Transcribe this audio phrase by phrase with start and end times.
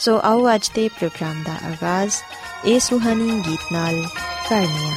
[0.00, 2.14] ਸੋ ਆਓ ਅੱਜ ਦੇ ਪ੍ਰੋਗਰਾਮ ਦਾ ਆਗਾਜ਼
[2.64, 4.06] ਇਸ ਸੁਹਾਣੀ ਗੀਤ ਨਾਲ
[4.48, 4.90] ਕਰਨੇ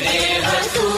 [0.00, 0.97] ਵਿੱਚ ਤੇਰੇ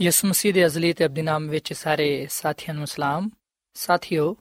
[0.00, 3.30] ਯਿਸੂ ਮਸੀਹ ਦੇ ਅਜ਼ਲੀ ਤੇ ਅਬਦੀ ਨਾਮ ਵਿੱਚ ਸਾਰੇ ਸਾਥੀਆਂ ਨੂੰ ਸਲਾਮ।
[3.74, 4.36] ਸਾਥਿਓ,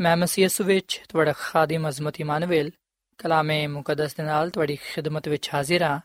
[0.00, 2.70] ਮੈਂ ਮਸੀਹ ਯਿਸੂ ਵਿੱਚ ਤੁਹਾਡਾ ਖਾਦਮ ਅਜ਼ਮਤ ਇਮਾਨੁਅਲ
[3.18, 6.00] ਕਲਾਮੇ ਮੁਕੱਦਸ ਦੇ ਨਾਲ ਤੁਹਾਡੀ ਖਿਦਮਤ ਵਿੱਚ ਹਾਜ਼ਰ ਹਾਂ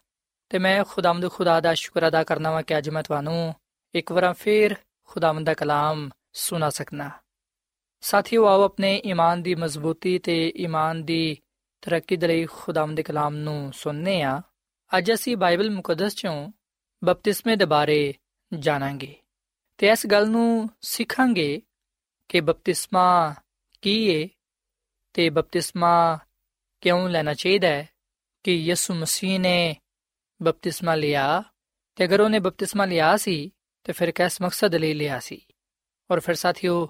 [0.50, 3.56] ਤੇ ਮੈਂ ਖੁਦਾਮਦ ਖੁਦਾ ਦਾ ਸ਼ੁਕਰ ਅਦਾ ਕਰਨਾ ਵਾਂ ਕਿ ਅੱਜ ਮੈਂ ਤੁਹਾਨੂੰ
[3.96, 4.76] ਇੱਕ ਵਾਰ ਫੇਰ
[5.06, 7.10] ਖੁਦਾਮਦ ਦਾ ਕਲਾਮ ਸੁਣਾ ਸਕਣਾ
[8.02, 11.38] ਸਾਥੀਓ, ਆਓ ਆਪਣੇ ਈਮਾਨ ਦੀ ਮਜ਼ਬੂਤੀ ਤੇ ਈਮਾਨ ਦੀ
[11.82, 14.42] ਤਰੱਕੀ ਦੇ ਲਈ ਖੁਦਾਮਦ ਦੇ ਕਲਾਮ ਨੂੰ ਸੁਣਨੇ ਆ
[14.98, 16.52] ਅੱਜ ਅਸੀਂ ਬਾਈਬਲ ਮੁਕੱਦਸ ਚੋਂ
[17.04, 18.14] ਬਪਤਿਸਮੇ ਦੇ ਬਾਰੇ
[18.54, 19.16] ਜਾਣਾਂਗੇ।
[19.78, 21.62] ਤੇ ਇਸ ਗੱਲ ਨੂੰ ਸਿੱਖਾਂਗੇ
[22.30, 23.36] ਕਿ ਬਪਤਿਸਮਾ
[23.82, 24.30] ਕੀ ਹੈ
[25.14, 26.20] ਤੇ ਬਪਤਿਸਮਾ
[26.82, 27.90] ਕਿਉਂ ਲੈਣਾ ਚਾਹੀਦਾ ਹੈ
[28.44, 29.76] ਕਿ ਯਿਸੂ ਮਸੀਹ ਨੇ
[30.44, 31.44] ਬਪਤਿਸਮਾ ਲਿਆ
[31.96, 33.52] ਤੇ ਅਗਰ ਉਹਨੇ ਬਪਤਿਸਮਾ ਲਿਆ ਸੀ
[33.84, 35.46] ਤੇ ਫਿਰ ਕਿਸ ਮਕਸਦ ਲਈ ਲਿਆ ਸੀ?
[36.12, 36.90] ਔਰ ਫਿਰ ਸਾਥੀਓ,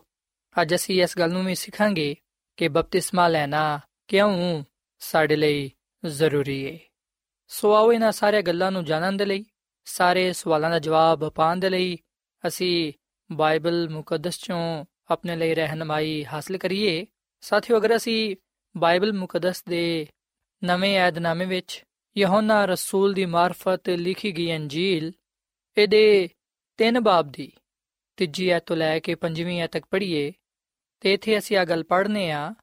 [0.61, 2.15] ਅੱਜ ਅਸੀਂ ਇਸ ਗੱਲ ਨੂੰ ਵੀ ਸਿੱਖਾਂਗੇ
[2.57, 4.63] ਕਿ ਬਪਤਿਸਮਾ ਲੈਣਾ ਕਿਉਂ
[4.99, 5.71] ਸਾਡੇ ਲਈ
[6.05, 6.79] ਜ਼ਰੂਰੀ ਹੈ
[7.47, 9.45] ਸੋ ਆਓ ਇਹਨਾਂ ਸਾਰੇ ਗੱਲਾਂ ਨੂੰ ਜਾਣਨ ਦੇ ਲਈ
[9.85, 11.97] ਸਾਰੇ ਸਵਾਲਾਂ ਦਾ ਜਵਾਬ ਪਾਉਣ ਦੇ ਲਈ
[12.47, 12.93] ਅਸੀਂ
[13.31, 17.05] ਬਾਈਬਲ ਮੁਕੱਦਸ ਚੋਂ ਆਪਣੇ ਲਈ ਰਹਿਨਮਾਈ ਹਾਸਲ ਕਰੀਏ।
[17.41, 18.35] ਸਾਥੀਓ, ਅਗਰ ਅਸੀਂ
[18.77, 20.07] ਬਾਈਬਲ ਮੁਕੱਦਸ ਦੇ
[20.63, 21.83] ਨਵੇਂ ਏਧਨਾਮੇ ਵਿੱਚ
[22.17, 25.11] ਯਹੋਨਾ ਰਸੂਲ ਦੀ ਮਾਰਫਤ ਲਿਖੀ ਗਈ ਅੰਜੀਲ,
[25.77, 26.29] ਇਹਦੇ
[26.77, 27.51] ਤਿੰਨ ਬਾਬ ਦੀ
[28.17, 30.33] ਤੀਜੀ ਐਤ ਤੋਂ ਲੈ ਕੇ ਪੰਜਵੀਂ ਐਤ ਤੱਕ ਪੜ੍ਹੀਏ,
[30.99, 32.53] ਤੇ ਇਥੇ ਅਸੀਂ ਆ ਗੱਲ ਪੜ੍ਹਨੇ ਆ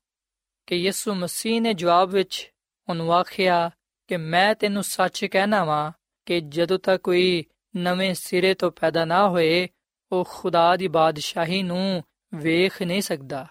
[0.66, 2.52] ਕਿ ਯਿਸੂ ਮਸੀਹ ਨੇ ਜਵਾਬ ਵਿੱਚ
[2.88, 3.70] ਉਹਨੂੰ ਆਖਿਆ
[4.08, 5.92] ਕਿ ਮੈਂ ਤੈਨੂੰ ਸੱਚ ਕਹਿਣਾ ਵਾਂ
[6.26, 7.44] ਕਿ ਜਦੋਂ ਤੱਕ ਕੋਈ
[7.76, 9.68] ਨਵੇਂ ਸਿਰੇ ਤੋਂ ਪੈਦਾ ਨਾ ਹੋਏ,
[10.12, 12.04] ਉਹ ਖੁਦਾ ਦੀ ਬਾਦਸ਼ਾਹੀ ਨੂੰ
[12.34, 13.46] ਵੇਖ ਨਹੀਂ ਸਕਦਾ।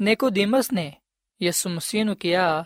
[0.00, 0.92] ਨਿਕੋਦੀਮਸ ਨੇ
[1.42, 2.64] ਯਿਸੂ ਮਸੀਹ ਨੂੰ ਕਿਹਾ,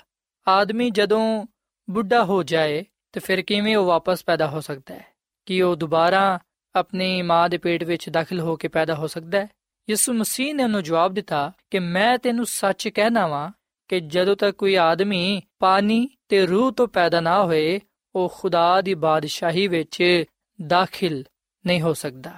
[0.49, 1.47] ਆਦਮੀ ਜਦੋਂ
[1.91, 5.07] ਬੁੱਢਾ ਹੋ ਜਾਏ, ਤੇ ਫਿਰ ਕਿਵੇਂ ਉਹ ਵਾਪਸ ਪੈਦਾ ਹੋ ਸਕਦਾ ਹੈ?
[5.47, 6.39] ਕਿ ਉਹ ਦੁਬਾਰਾ
[6.75, 9.49] ਆਪਣੀ ਮਾਂ ਦੇ ਪੇਟ ਵਿੱਚ ਦਾਖਲ ਹੋ ਕੇ ਪੈਦਾ ਹੋ ਸਕਦਾ ਹੈ?
[9.91, 13.51] ਯਿਸੂ ਮਸੀਹ ਨੇ ਉਹਨੂੰ ਜਵਾਬ ਦਿੱਤਾ ਕਿ ਮੈਂ ਤੈਨੂੰ ਸੱਚ ਕਹਿਣਾ ਵਾਂ
[13.89, 17.81] ਕਿ ਜਦੋਂ ਤੱਕ ਕੋਈ ਆਦਮੀ ਪਾਣੀ ਤੇ ਰੂਹ ਤੋਂ ਪੈਦਾ ਨਾ ਹੋਏ
[18.16, 20.26] ਉਹ ਖੁਦਾ ਦੀ ਬਾਦਸ਼ਾਹੀ ਵਿੱਚ
[20.68, 21.24] ਦਾਖਲ
[21.66, 22.38] ਨਹੀਂ ਹੋ ਸਕਦਾ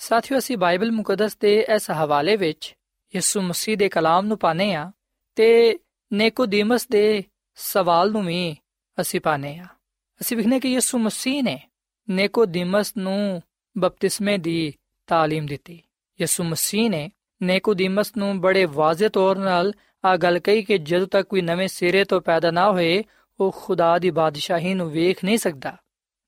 [0.00, 2.74] ਸਾਥੀਓ ਅਸੀਂ ਬਾਈਬਲ ਮੁਕੱਦਸ ਦੇ ਇਸ ਹਵਾਲੇ ਵਿੱਚ
[3.14, 4.90] ਯਿਸੂ ਮਸੀਹ ਦੇ ਕਲਾਮ ਨੂੰ ਪਾਣੇ ਆ
[5.36, 5.78] ਤੇ
[6.12, 7.24] ਨੇਕੋਦੀਮਸ ਦੇ
[7.54, 8.56] ਸਵਾਲ ਨੂੰ ਵੀ
[9.00, 9.66] ਅਸੀਂ ਪਾਣੇ ਆ
[10.20, 11.58] ਅਸੀਂ ਵਿਖਨੇ ਕਿ ਯਿਸੂ ਮਸੀਹ ਨੇ
[12.08, 13.42] ਨੇਕੋਦੀਮਸ ਨੂੰ
[13.78, 14.72] ਬਪਤਿਸਮੇ ਦੀ
[15.08, 15.82] تعلیم ਦਿੱਤੀ
[16.20, 17.10] ਯਿਸੂ ਮਸੀਹ ਨੇ
[17.42, 19.72] ਨੇਕੋਦੀਮਸ ਨੂੰ ਬੜੇ ਵਾਜ਼ਿਹ ਤੌਰ 'ਨਾਲ
[20.04, 23.04] ਆ ਗੱਲ ਕਹੀ ਕਿ ਜਦੋਂ ਤੱਕ ਕੋਈ ਨਵੇਂ ਸਿਰੇ ਤੋਂ ਪੈਦਾ ਨਾ ਹੋਏ
[23.39, 25.77] ਉਹ ਖੁਦਾ ਦੀ ਬਾਦਸ਼ਾਹੀ ਨੂੰ ਵੇਖ ਨਹੀਂ ਸਕਦਾ।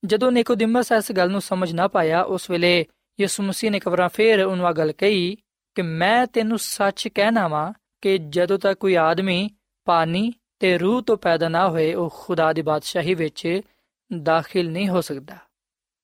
[0.05, 2.85] ਜਦੋਂ ਨਿਕੋਦੀਮਸ ਇਸ ਗੱਲ ਨੂੰ ਸਮਝ ਨਾ ਪਾਇਆ, ਉਸ ਵੇਲੇ
[3.19, 5.35] ਯਿਸੂ ਮਸੀਹ ਨੇ ਕਬਰਾਂ ਫੇਰ ਉਹਨੂੰ ਆ ਗੱਲ ਕਹੀ
[5.75, 9.49] ਕਿ ਮੈਂ ਤੈਨੂੰ ਸੱਚ ਕਹਿਣਾ ਵਾਂ ਕਿ ਜਦੋਂ ਤੱਕ ਕੋਈ ਆਦਮੀ
[9.85, 13.61] ਪਾਣੀ ਤੇ ਰੂਹ ਤੋਂ ਪੈਦਾ ਨਾ ਹੋਏ, ਉਹ ਖੁਦਾ ਦੀ ਬਾਦਸ਼ਾਹੀ ਵਿੱਚ
[14.23, 15.37] ਦਾਖਲ ਨਹੀਂ ਹੋ ਸਕਦਾ।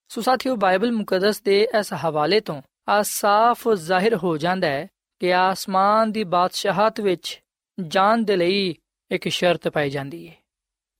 [0.07, 4.88] ਸੋ ਸਾਥੀਓ, ਬਾਈਬਲ ਮੁਕੱਦਸ ਦੇ ਇਸ ਹਵਾਲੇ ਤੋਂ ਆ ਸਾਫ਼ ਜ਼ਾਹਿਰ ਹੋ ਜਾਂਦਾ ਹੈ
[5.19, 7.42] ਕਿ ਆਸਮਾਨ ਦੀ ਬਾਦਸ਼ਾਹਤ ਵਿੱਚ
[7.88, 8.75] ਜਾਣ ਦੇ ਲਈ
[9.12, 10.41] ਇੱਕ ਸ਼ਰਤ ਪਾਈ ਜਾਂਦੀ ਹੈ।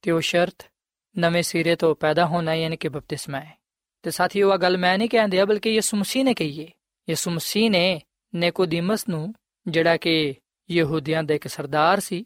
[0.03, 0.71] ਤੇ ਉਹ ਸ਼ਰਤ
[1.19, 3.57] ਨਵੇਂ ਸਿਰੇ ਤੋਂ ਪੈਦਾ ਹੋਣਾ ਯਾਨੀ ਕਿ ਬਪਤਿਸਮਾ ਹੈ
[4.03, 6.71] ਤੇ ਸਾਥੀਓ ਆ ਗੱਲ ਮੈਂ ਨਹੀਂ ਕਹਿੰਦੇ ਬਲਕਿ ਯਿਸੂ ਮਸੀਹ ਨੇ ਕਹੀ ਹੈ
[7.09, 8.01] ਯਿਸੂ ਮਸੀਹ ਨੇ
[8.35, 9.35] ਨਿਕੋਦੀਮਸ ਨੂੰ
[9.69, 10.35] ਜਿਹੜਾ ਕਿ
[10.71, 12.25] ਯਹੂਦੀਆਂ ਦਾ ਇੱਕ ਸਰਦਾਰ ਸੀ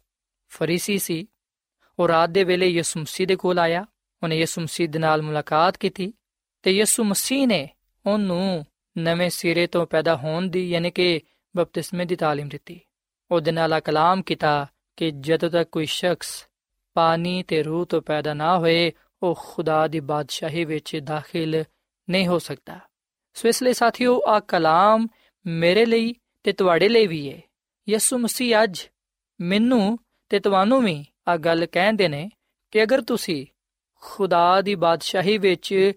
[0.49, 1.26] ਫਰੀਸੀ ਸੀ
[1.99, 3.87] ਉਹ ਰਾਤ ਦੇ ਵੇਲੇ ਯਿਸੂ ਮਸੀਹ ਦੇ ਕੋਲ ਆਇਆ
[4.23, 6.12] ਉਹਨੇ ਯਿਸੂ ਮਸੀਹ ਦੇ ਨਾਲ ਮੁਲਾਕਾਤ ਕੀਤੀ
[6.62, 7.69] ਤੇ ਯਿਸੂ ਮਸੀਹ ਨੇ
[8.07, 8.64] ਉਹਨੂੰ
[8.99, 11.21] ਨਵੇਂ ਸਿਰੇ ਤੋਂ ਪੈਦਾ ਹੋਣ ਦੀ ਯਾਨੀ ਕਿ
[11.57, 12.81] ਬਪਤਿਸਮੇ ਦੀ تعلیم ਦਿੱਤੀ
[13.31, 16.49] ਉਹਦੇ ਨਾਲ ਕਲਾਮ ਕੀਤਾ ਕਿ ਜਦੋਂ ਤੱਕ ਕੋਈ ਸ਼ਖਸ
[16.96, 18.92] ਪਾਣੀ ਤੇ ਰੂਹ ਤੋਂ ਪੈਦਾ ਨਾ ਹੋਏ,
[19.24, 21.64] ਉਹ ਖੁਦਾ ਦੀ ਬਾਦਸ਼ਾਹੀ ਵਿੱਚ ਦਾਖਲ
[22.10, 22.80] ਨਹੀਂ ਹੋ ਸਕਦਾ।
[23.34, 25.08] ਸੋ ਇਸ ਲਈ ਸਾਥੀਓ ਆ ਕਲਾਮ
[25.46, 27.42] ਮੇਰੇ ਲਈ ਤੇ ਤੁਹਾਡੇ ਲਈ ਵੀ ਹੈ
[27.90, 28.82] ਯਿਸੂ ਮਸੀਹ ਅੱਜ
[29.42, 30.00] ਮੈਨੂੰ
[30.30, 32.30] ਤੇ ਤੁਹਾਨੂੰ ਵੀ ਆ ਗੱਲ ਕਹਿੰਦੇ ਨੇ
[32.72, 33.46] ਕਿ ਅਗਰ ਤੁਸੀਂ
[34.02, 35.92] ਖੁਦਾ ਦੀ ਬਾਦਸ਼ਾਹੀ ਵਿੱਚ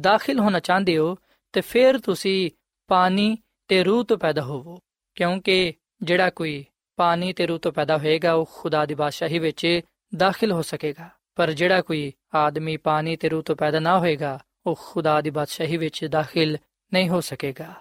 [0.00, 1.16] ਦਾਖਲ ਹੋਣਾ ਚਾਹੁੰਦੇ ਹੋ,
[1.52, 2.50] ਤੇ ਫਿਰ ਤੁਸੀਂ
[2.88, 3.38] ਪਾਣੀ
[3.68, 4.78] ਤੇ ਰੂਹ ਤੋਂ ਪੈਦਾ ਹੋਵੋ।
[5.14, 6.64] ਕਿਉਂਕਿ ਜਿਹੜਾ ਕੋਈ
[6.96, 9.80] ਪਾਣੀ ਤੇ ਰੂਹ ਤੋਂ ਪੈਦਾ ਹੋਏਗਾ, ਉਹ ਖੁਦਾ ਦੀ ਬਾਦਸ਼ਾਹੀ ਵਿੱਚ
[10.16, 14.78] ਦਾਖਲ ਹੋ ਸਕੇਗਾ। ਪਰ ਜਿਹੜਾ ਕੋਈ ਆਦਮੀ ਪਾਣੀ ਤੇ ਰੂਹ ਤੋਂ ਪੈਦਾ ਨਾ ਹੋਏਗਾ, ਉਹ
[14.82, 16.58] ਖੁਦਾ ਦੀ ਬਾਦਸ਼ਾਹੀ ਵਿੱਚ ਦਾਖਲ
[16.92, 17.74] ਨਹੀਂ ਹੋ ਸਕੇਗਾ।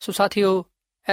[0.00, 0.64] ਸੋ ਸਾਥੀਓ,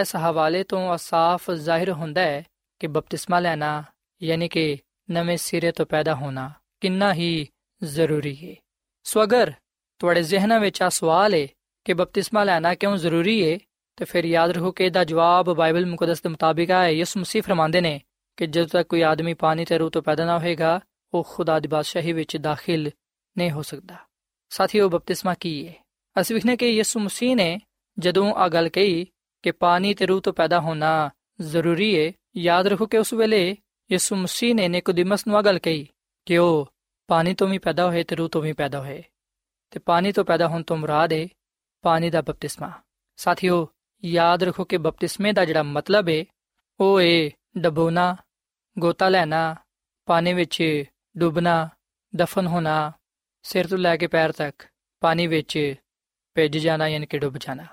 [0.01, 2.43] ਇਸ ਹਵਾਲੇ ਤੋਂ ਸਾਫ਼ ਜ਼ਾਹਿਰ ਹੁੰਦਾ ਹੈ
[2.79, 3.83] ਕਿ ਬਪਤਿਸਮਾ ਲੈਣਾ,
[4.23, 4.77] ਯਾਨੀ ਕਿ
[5.11, 6.51] ਨਵੇਂ ਸਿਰੇ ਤੋਂ ਪੈਦਾ ਹੋਣਾ,
[6.81, 7.47] ਕਿੰਨਾ ਹੀ
[7.83, 8.55] ਜ਼ਰੂਰੀ ਹੈ।
[9.03, 9.51] ਸੋ ਅਗਰ
[9.99, 11.47] ਤੁਹਾਡੇ ਜ਼ਿਹਨਾਂ ਵਿੱਚ ਆ ਸਵਾਲ ਹੈ
[11.85, 13.59] ਕਿ ਬਪਤਿਸਮਾ ਲੈਣਾ ਕਿਉਂ ਜ਼ਰੂਰੀ ਹੈ,
[13.95, 17.81] ਤੇ ਫਿਰ ਯਾਦ ਰੱਖੋ ਕਿ ਇਹਦਾ ਜਵਾਬ ਬਾਈਬਲ ਮੁਕੱਦਸ ਦੇ ਮੁਤਾਬਿਕ ਹੈ ਯਿਸੂ ਮਸੀਹ ਫਰਮਾਉਂਦੇ
[17.81, 18.01] ਨੇ
[18.37, 20.79] ਕਿ ਜਦੋਂ ਤੱਕ ਕੋਈ ਆਦਮੀ ਪਾਣੀ ਤੇ ਰੂਹ ਤੋਂ ਪੈਦਾ ਨਾ ਹੋਏਗਾ,
[21.13, 22.89] ਉਹ ਖੁਦਾ ਦੀ ਬਾਦਸ਼ਾਹੀ ਵਿੱਚ ਦਾਖਲ
[23.37, 23.95] ਨਹੀਂ ਹੋ ਸਕਦਾ।
[24.49, 25.73] ਸਾਥੀਓ, ਬਪਤਿਸਮਾ ਕੀ ਹੈ
[26.21, 27.59] ਅਸੀਂ ਵਿਖਨੇ ਕਿ ਯਿਸੂ ਮਸੀਹ ਨੇ
[27.99, 29.07] ਜਦੋਂ ਆ ਗੱਲ ਕਹੀ
[29.43, 31.09] ਕਿ ਪਾਣੀ ਤੇ ਰੂਹ ਤੋਂ ਪੈਦਾ ਹੋਣਾ
[31.41, 33.57] ਜ਼ਰੂਰੀ ਹੈ ਯਾਦ ਰੱਖੋ ਕਿ ਉਸ ਵੇਲੇ
[33.91, 35.87] ਯਿਸੂ ਮਸੀਹ ਨੇ ਨਿਕੋਦੀਮਸ ਨੂੰ ਆ ਗੱਲ ਕਹੀ
[36.25, 36.73] ਕਿ ਉਹ
[37.07, 39.03] ਪਾਣੀ ਤੋਂ ਵੀ ਪੈਦਾ ਹੋਏ ਤੇ ਰੂਹ ਤੋਂ ਵੀ ਪੈਦਾ ਹੋਏ।
[39.69, 41.27] ਤੇ ਪਾਣੀ ਤੋਂ ਪੈਦਾ ਹੋਣ ਤੋਂ ਮੁਰਾਦ ਹੈ
[41.81, 42.71] ਪਾਣੀ ਦਾ ਬਪਤਿਸਮਾ।
[43.15, 43.67] ਸਾਥੀਓ,
[44.05, 46.25] ਯਾਦ ਰੱਖੋ ਕਿ ਬਪਤਿਸਮੇ ਦਾ ਜਿਹੜਾ ਮਤਲਬ ਹੈ
[46.79, 48.15] ਉਹ ਹੈ ਡਬੋਣਾ
[48.76, 49.56] ਗੋਤਾ ਲੈਣਾ
[50.08, 50.62] ਪਾਣੀ ਵਿੱਚ
[51.16, 51.68] ਡੁੱਬਣਾ
[52.16, 52.92] ਦਫਨ ਹੋਣਾ
[53.42, 54.62] ਸਿਰ ਤੋਂ ਲੈ ਕੇ ਪੈਰ ਤੱਕ
[55.02, 55.74] ਪਾਣੀ ਵਿੱਚ
[56.36, 57.66] ਭਿੱਜ ਜਾਣਾ ਯਾਨੀ ਕਿ ਡੁੱਬ ਜਾਣਾ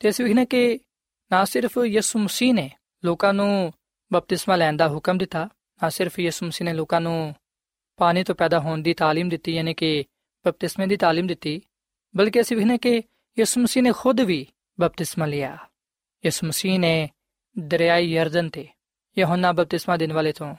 [0.00, 0.78] ਤੇ ਅਸੀਂ ਵਿਖਣਾ ਕਿ
[1.30, 2.70] ਨਾ ਸਿਰਫ ਯਿਸੂ ਮਸੀਹ ਨੇ
[3.04, 3.72] ਲੋਕਾਂ ਨੂੰ
[4.10, 5.48] ਬਪਤਿਸਮਾ ਲੈਣ ਦਾ ਹੁਕਮ ਦਿੱਤਾ
[5.80, 7.34] ਨਾ ਸਿਰਫ ਯਿਸੂ ਮਸੀਹ ਨੇ ਲੋਕਾਂ ਨੂੰ
[7.98, 10.04] ਪਾਣੀ ਤੋਂ ਪੈਦਾ ਹੋਣ ਦੀ تعلیم ਦਿੱਤੀ ਯਾਨੀ ਕਿ
[10.44, 11.60] ਬਪਤਿਸਮੇ ਦੀ تعلیم ਦਿੱਤੀ
[12.14, 13.02] ਬਲਕਿ ਅਸੀਂ ਵਿਖਣਾ ਕਿ
[13.36, 14.46] ਯਿਸੂ ਮਸੀਹ ਨੇ ਖੁਦ ਵੀ
[14.78, 15.56] ਬਪਤਿਸਮਾ ਲਿਆ
[16.24, 17.08] ਯਿਸੂ ਮਸੀਹ ਨੇ
[17.58, 18.68] ਦਰਿਆਈ ਯਰਦਨ ਤੇ
[19.17, 20.55] ਯਹੋਨਾ ਬਪਤਿਸਮਾ ਦੇਣ ਵਾਲੇ ਤੋਂ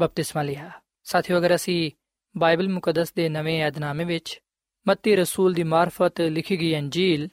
[0.00, 0.70] ਬਪਤਿਸਮਾ ਲਿਆ।
[1.04, 1.90] ਸਾਥੀਓ, ਅਗਰ ਅਸੀਂ
[2.36, 4.40] ਬਾਈਬਲ ਮੁਕੱਦਸ ਦੇ ਨਵੇਂ ਏਧਨਾਮੇ ਵਿੱਚ
[4.88, 7.28] ਮੱਤੀ ਰਸੂਲ ਦੀ ਮਾਰਫਤ ਲਿਖੀ ਗਈ ਅੰਜੀਲ,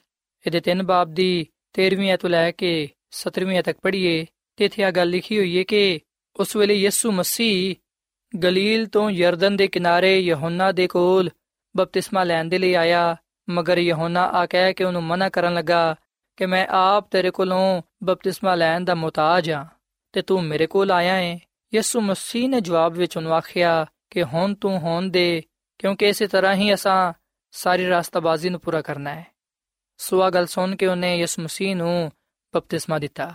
[0.46, 4.90] ਇਹਦੇ ਤਿੰਨ ਬਾਬ ਦੀ 13ਵੀਂ ਐਤ ਤੋਂ ਲੈ ਕੇ 17ਵੀਂ ਤੱਕ ਪੜ੍ਹੀਏ, ਤੇ ਇੱਥੇ ਆ
[4.90, 6.00] ਗੱਲ ਲਿਖੀ ਹੋਈ ਹੈ ਕਿ
[6.36, 7.74] ਉਸ ਵੇਲੇ ਯਿਸੂ ਮਸੀਹ
[8.38, 11.30] ਗਲੀਲ ਤੋਂ ਯਰਦਨ ਦੇ ਕਿਨਾਰੇ ਯਹੋਨਾ ਦੇ ਕੋਲ
[11.76, 13.16] ਬਪਤਿਸਮਾ ਲੈਣ ਦੇ ਲਈ ਆਇਆ,
[13.50, 15.96] ਮਗਰ ਯਹੋਨਾ ਆ ਕਹਿ ਕੇ ਉਹਨੂੰ ਮਨਾ ਕਰਨ ਲੱਗਾ
[16.36, 19.75] ਕਿ ਮੈਂ ਆਪ ਤੇਰੇ ਕੋਲੋਂ ਬਪਤਿਸਮਾ ਲੈਣ ਦਾ ਮੁਤਾਜ ਹਾਂ।
[20.16, 21.40] ਤੇ ਤੂੰ ਮੇਰੇ ਕੋਲ ਆਇਆ ਏ।
[21.74, 25.42] ਯਿਸੂ ਮਸੀਹ ਨੇ ਜਵਾਬ ਵਿੱਚ ਉਹਨੂੰ ਆਖਿਆ ਕਿ ਹੁਣ ਤੂੰ ਹੋਣ ਦੇ,
[25.78, 27.12] ਕਿਉਂਕਿ ਇਸੇ ਤਰ੍ਹਾਂ ਹੀ ਅਸਾਂ
[27.50, 29.26] ਸਾਰੀ ਰਾਸਤਾਬਾਜ਼ੀ ਨੂੰ ਪੂਰਾ ਕਰਨਾ ਹੈ
[29.98, 32.12] ਸੋ ਆ ਗੱਲ ਸੁਣ ਕੇ ਉਹਨੇ ਯਿਸੂ ਮਸੀਹ ਨੂੰ
[32.54, 33.34] ਬਪਤਿਸਮਾ ਦਿੱਤਾ।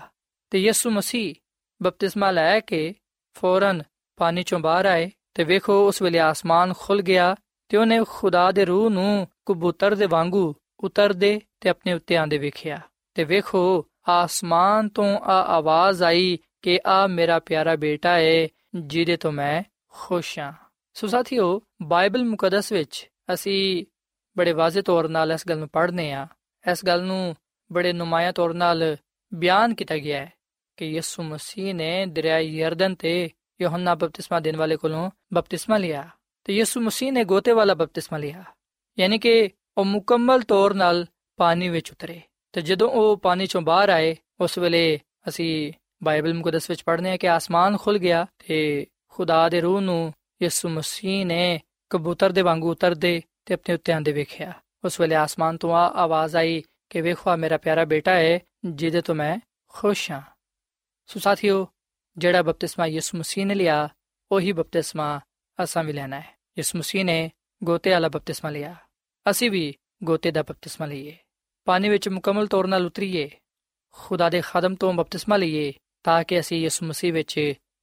[0.50, 1.36] ਤੇ ਯਿਸੂ ਮਸੀਹ
[1.84, 2.96] ਬਪਤਿਸਮਾ ਲੈ ਕੇ
[3.38, 3.84] ਫੌਰਨ
[4.16, 7.36] ਪਾਣੀ ਚੋਂ ਬਾਹਰ ਆਏ ਤੇ ਵੇਖੋ ਉਸ ਵੇਲੇ ਆਸਮਾਨ ਖੁੱਲ ਗਿਆ
[7.70, 12.82] ਤੇ ਉਹਨੇ ਖੁਦਾ ਦੇ ਰੂਹ ਨੂੰ ਕਬੂਤਰ ਦੇ ਵਾਂਗੂ ਉਤਰਦੇ ਤੇ ਆਪਣੇ ਉੱਤੇ ਆਂਦੇ ਵੇਖਿਆ।
[13.14, 19.32] ਤੇ ਵੇਖੋ ਆਸਮਾਨ ਤੋਂ ਆ ਆਵਾਜ਼ ਆਈ ਕਿ ਆ ਮੇਰਾ ਪਿਆਰਾ ਬੇਟਾ ਹੈ ਜਿਹਦੇ ਤੋਂ
[19.32, 20.54] ਮੈਂ ਖੁਸ਼ ਹਾਂ
[20.94, 23.86] ਸੋ ਸਾਥੀਓ, ਬਾਈਬਲ ਮੁਕੱਦਸ ਵਿੱਚ ਅਸੀਂ
[24.38, 26.28] ਬੜੇ ਵਾਜ਼ਿਹ ਤੌਰ ਨਾਲ ਇਸ ਗੱਲ ਨੂੰ ਪੜ੍ਹਨੇ ਆ।
[26.72, 27.36] ਇਸ ਗੱਲ ਨੂੰ
[27.72, 28.98] ਬੜੇ ਨੁਮਾਇਆ ਤੌਰ ਨਾਲ
[29.34, 30.34] ਬਿਆਨ ਕੀਤਾ ਗਿਆ ਹੈ
[30.78, 33.30] ਕਿ ਯਿਸੂ ਮਸੀਹ ਨੇ ਦਰਿਆ ਯਰਦਨ ਤੇ
[33.62, 36.10] ਯੋਹੰਨਾ ਬਪਤਿਸਮਾ ਦੇਣ ਵਾਲੇ ਕੋਲੋਂ ਬਪਤਿਸਮਾ ਲਿਆ
[36.44, 38.44] ਤੇ ਯਿਸੂ ਮਸੀਹ ਨੇ ਗੋਤੇ ਵਾਲਾ ਬਪਤਿਸਮਾ ਲਿਆ,
[39.00, 41.06] ਯਾਨੀ ਕਿ ਉਹ ਮੁਕੰਮਲ ਤੌਰ ਨਾਲ
[41.38, 46.70] ਪਾਣੀ ਵਿੱਚ ਉਤਰੇ। ਤੇ ਜਦੋਂ ਉਹ ਪਾਣੀ ਚੋਂ ਬਾਹਰ ਆਏ, ਉਸ ਵੇਲੇ ਅਸੀਂ ਬਾਈਬਲ ਮੁਕੱਦਸ
[46.70, 51.62] ਵਿੱਚ ਪੜ੍ਹਨੇ ਆ ਕਿ ਆਸਮਾਨ ਖੁੱਲ ਗਿਆ ਤੇ ਖੁਦਾ ਦੇ ਰੂਹ ਨੂੰ ਯਿਸੂ ਮਸੀਹ ਨੇ
[51.90, 54.54] ਕਬੂਤਰ ਦੇ ਵਾਂਗੂ ਉਤਰਦੇ ਤੇ ਆਪਣੇ ਉੱਤੇ ਆਂਦੇ ਵੇਖਿਆ।
[54.84, 59.16] ਉਸ ਵੇਲੇ ਆਸਮਾਨ ਤੋਂ ਆ ਆਵਾਜ਼ ਆਈ ਕਿ ਵੇਖੋ ਮੇਰਾ ਪਿਆਰਾ ਬੇਟਾ ਹੈ ਜਿਹਦੇ ਤੋਂ
[59.16, 60.22] ਮੈਂ ਖੁਸ਼ ਹਾਂ।
[61.08, 61.68] ਸੋ ਸਾਥੀਓ,
[62.18, 63.90] ਜਿਹੜਾ ਬਪਤਿਸਮਾ ਯਿਸੂ ਮਸੀਹ ਨੇ ਲਿਆ,
[64.32, 65.20] ਉਹੀ ਬਪਤਿਸਮਾ
[65.64, 67.32] ਅਸਾਂ ਵੀ ਲੈਣਾ ਹੈ ਯਿਸੂ ਮਸੀਹ ਨੇ
[67.64, 68.76] ਗੋਤੇ ਵਾਲਾ ਬਪਤਿਸਮਾ ਲਿਆ।
[69.30, 71.18] ਅਸੀਂ ਵੀ ਗੋਤੇ ਦਾ ਬਪਤਿਸਮਾ ਲਈਏ।
[71.66, 73.30] ਪਾਣੀ ਵਿੱਚ ਮੁਕੰਮਲ ਤੌਰ 'ਤੇ ਉਤਰੀਏ।
[73.92, 75.74] ਖੁਦਾ ਦੇ ਖਾਦਮ ਤੋਂ ਬਪਤਿਸਮਾ ਲਈਏ।
[76.05, 77.39] ਤਾਂ ਕਿ ਅਸੀਂ ਯਿਸੂ ਮਸੀਹ ਵਿੱਚ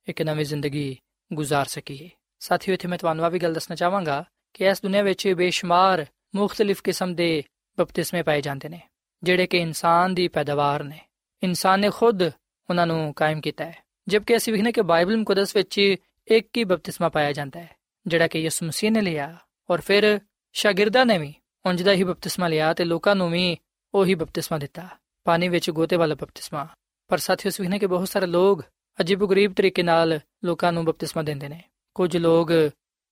[0.07, 0.97] ਇੱਕ ਨਵੀਂ ਜ਼ਿੰਦਗੀ
[1.31, 2.09] گزار ਸਕੀਏ
[2.41, 4.23] ਸਾਥੀਓ ਇੱਥੇ ਮੈਂ ਤੁਹਾਨੂੰ ਆ ਵੀ ਗੱਲ ਦੱਸਣਾ ਚਾਹਾਂਗਾ
[4.53, 7.43] ਕਿ ਇਸ ਦੁਨੀਆ ਵਿੱਚ ਬੇਸ਼ੁਮਾਰ ਮੁxtਲਿਫ ਕਿਸਮ ਦੇ
[7.77, 8.79] ਬਪਤਿਸਮੇ ਪਾਏ ਜਾਂਦੇ ਨੇ
[9.23, 10.99] ਜਿਹੜੇ ਕਿ ਇਨਸਾਨ ਦੀ ਪੈਦਾਵਾਰ ਨੇ
[11.43, 15.79] ਇਨਸਾਨ ਨੇ ਖੁਦ ਉਹਨਾਂ ਨੂੰ ਕਾਇਮ ਕੀਤਾ ਹੈ ਜਦਕਿ ਅਸੀਂ ਵਿਖਨੇ ਕਿ ਬਾਈਬਲ ਮੁਕੱਦਸ ਵਿੱਚ
[16.27, 19.35] ਇੱਕ ਹੀ ਬਪਤਿਸਮਾ ਪਾਇਆ ਜਾਂਦਾ ਹੈ ਜਿਹੜਾ ਕਿ ਯਿਸੂ ਮਸੀਹ ਨੇ ਲਿਆ
[19.69, 20.19] ਔਰ ਫਿਰ
[20.55, 21.33] ਸ਼ਾਗਿਰਦਾਂ ਨੇ ਵੀ
[21.65, 23.57] ਉਂਝ ਦਾ ਹੀ ਬਪਤਿਸਮਾ ਲਿਆ ਤੇ ਲੋਕਾਂ ਨੂੰ ਵੀ
[23.93, 24.87] ਉਹੀ ਬਪਤਿਸਮਾ ਦਿੱਤਾ
[25.25, 26.67] ਪਾਣੀ ਵਿੱਚ ਗੋਤੇ ਵਾਲਾ ਬਪਤਿਸਮਾ
[27.08, 28.64] ਪਰ ਸਾਥੀਓ, ਅਸੀਂ ਵਿਖਨੇ ਕਿ ਬਹੁਤ ਸਾਰੇ ਲੋਕ
[29.00, 32.48] ਅਜੀਬ-ਗਰੀਬ ਤਰੀਕੇ ਨਾਲ ਲੋਕਾਂ ਨੂੰ ਬਪਤਿਸਮਾ ਦਿੰਦੇ ਨੇ। ਕੁਝ ਲੋਕ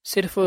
[0.05, 0.39] ਸਿਰਫ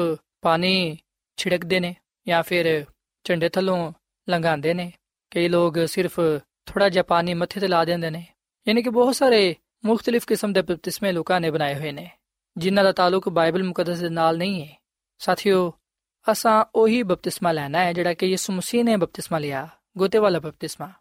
[0.42, 0.98] ਪਾਣੀ
[1.38, 1.96] ਛਿੜਕਦੇ ਨੇ
[2.28, 2.86] ਜਾਂ ਫਿਰ
[3.24, 3.94] ਝੰਡੇ ਥੱਲੋਂ
[4.30, 4.94] ਲੰਘਾਉਂਦੇ ਨੇ।
[5.32, 6.20] ਕਈ ਲੋਕ ਸਿਰਫ
[6.66, 8.28] ਥੋੜਾ ਜਿਹਾ ਪਾਣੀ ਮੱਥੇ ਤੇ ਲਾ ਦਿੰਦੇ ਨੇ।
[8.68, 12.12] ਯਾਨੀ ਕਿ ਬਹੁਤ ਸਾਰੇ ਮੁxtਲਿਫ ਕਿਸਮ ਦੇ ਬਪਤਿਸਮੇ ਲੋਕਾਂ ਨੇ ਬਣਾਏ ਹੋਏ ਨੇ,
[12.58, 14.82] ਜਿਨ੍ਹਾਂ ਦਾ ਤਾਲੁਕ ਬਾਈਬਲ ਮੁਕੱਦਸ ਦੇ ਨਾਲ ਨਹੀਂ ਹੈ।
[15.18, 15.74] ਸਾਥੀਓ,
[16.32, 20.92] ਅਸਾਂ ਉਹੀ ਬਪਤਿਸਮਾ ਲੈਣਾ ਹੈ ਜਿਹੜਾ ਕਿ ਯਿਸੂ ਮਸੀਹ ਨੇ ਬਪਤਿਸਮਾ ਲਿਆ, ਗੋਤੇ ਵਾਲਾ ਬਪਤਿਸਮਾ।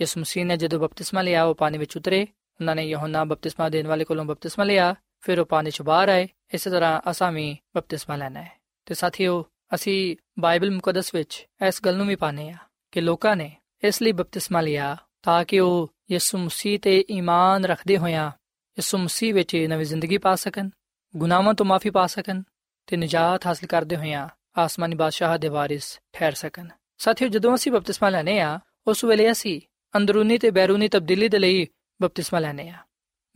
[0.00, 2.22] ਯਿਸੂ ਮਸੀਹ ਨੇ ਜਦੋਂ ਬਪਤਿਸਮਾ ਲਿਆ, ਉਹ ਪਾਣੀ ਵਿੱਚ ਉਤਰੇ।
[2.60, 6.28] ਉਹਨਾਂ ਨੇ ਯਹੋਨਾ ਬਪਤਿਸਮਾ ਦੇਣ ਵਾਲੇ ਕੋਲੋਂ ਬਪਤਿਸਮਾ ਲਿਆ, ਫਿਰ ਉਹ ਪਾਣੀ ਚੋਂ ਬਾਹਰ ਆਏ।
[6.54, 8.52] ਇਸੇ ਤਰ੍ਹਾਂ ਅਸਾਂ ਵੀ ਬਪਤਿਸਮਾ ਲੈਣਾ ਹੈ।
[8.86, 9.44] ਤੇ ਸਾਥੀਓ,
[9.74, 12.56] ਅਸੀਂ ਬਾਈਬਲ ਮੁਕੱਦਸ ਵਿੱਚ ਇਸ ਗੱਲ ਨੂੰ ਵੀ ਪਾਣੇ ਆ
[12.92, 17.98] ਕਿ ਲੋਕਾਂ ਨੇ ਇਸ ਲਈ ਬਪਤਿਸਮਾ ਲਿਆ ਤਾਂ ਕਿ ਉਹ ਯਿਸੂ ਮਸੀਹ ਤੇ ਈਮਾਨ ਰੱਖਦੇ
[17.98, 18.28] ਹੋਇਆਂ
[18.70, 20.68] ਯਿਸੂ ਮਸੀਹ ਵਿੱਚ ਨਵੀਂ ਜ਼ਿੰਦਗੀ ਪਾ ਸਕਣ,
[21.16, 22.42] ਗੁਨਾਹਾਂ ਤੋਂ ਮਾਫੀ ਪਾ ਸਕਣ
[22.86, 26.68] ਤੇ ਨਜਾਤ ਹਾਸਲ ਕਰਦੇ ਹੋਇਆਂ ਆਸਮਾਨੀ ਬਾਦਸ਼ਾਹ ਦੇ ਵਾਰਿਸ ਠਹਿਰ ਸਕਣ।
[26.98, 29.60] ਸਾਥੀਓ, ਜਦੋਂ ਅਸੀਂ ਬਪਤਿਸਮਾ ਲੈਨੇ ਆ ਉਸ ਵੇਲੇ ਅਸੀਂ
[29.96, 31.66] ਅੰਦਰੂਨੀ ਤੇ ਬੈਰੂਨੀ ਤਬਦੀਲੀ ਦੇ ਲਈ
[32.02, 32.76] ਬਪਤਿਸਮਾ ਲੈਨੇ ਆ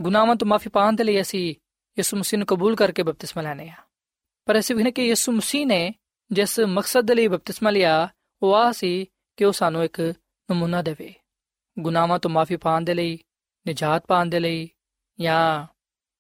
[0.03, 1.51] ਗੁਨਾਹਾਂ ਤੋਂ ਮਾਫੀ ਪਾਉਣ ਦੇ ਲਈ ਅਸੀਂ
[1.99, 3.75] ਯਿਸੂ ਮਸੀਹ ਨੂੰ ਕਬੂਲ ਕਰਕੇ ਬਪਤਿਸਮਾ ਲੈਨੇ ਆ
[4.47, 5.95] ਪਰ ਅਸੀਂ ਵੀ ਕਿ ਯਿਸੂ ਮਸੀਹ ਨੇ
[6.33, 8.09] ਜਿਸ ਮਕਸਦ ਦੇ ਲਈ ਬਪਤਿਸਮਾ ਲਿਆ,
[8.43, 10.15] ਉਹ ਆ ਸੀ ਕਿ ਉਹ ਸਾਨੂੰ ਇੱਕ
[10.51, 11.15] ਨਮੂਨਾ ਦੇਵੇ।
[11.79, 13.19] ਗੁਨਾਹਾਂ ਤੋਂ ਮਾਫੀ ਪਾਉਣ ਦੇ ਲਈ,
[13.69, 14.69] ਨਜਾਤ ਪਾਉਣ ਦੇ ਲਈ
[15.21, 15.67] ਜਾਂ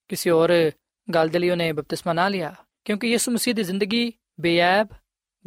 [0.08, 0.70] ਕਿਸੇ ਹੋਰ
[1.14, 4.88] ਗੱਲ ਦੇ ਲਈ ਉਹਨੇ ਬਪਤਿਸਮਾ ਨਾ ਲਿਆ। ਕਿਉਂਕਿ ਯਿਸੂ ਮਸੀਹ ਦੀ ਜ਼ਿੰਦਗੀ ਬੇਅਬ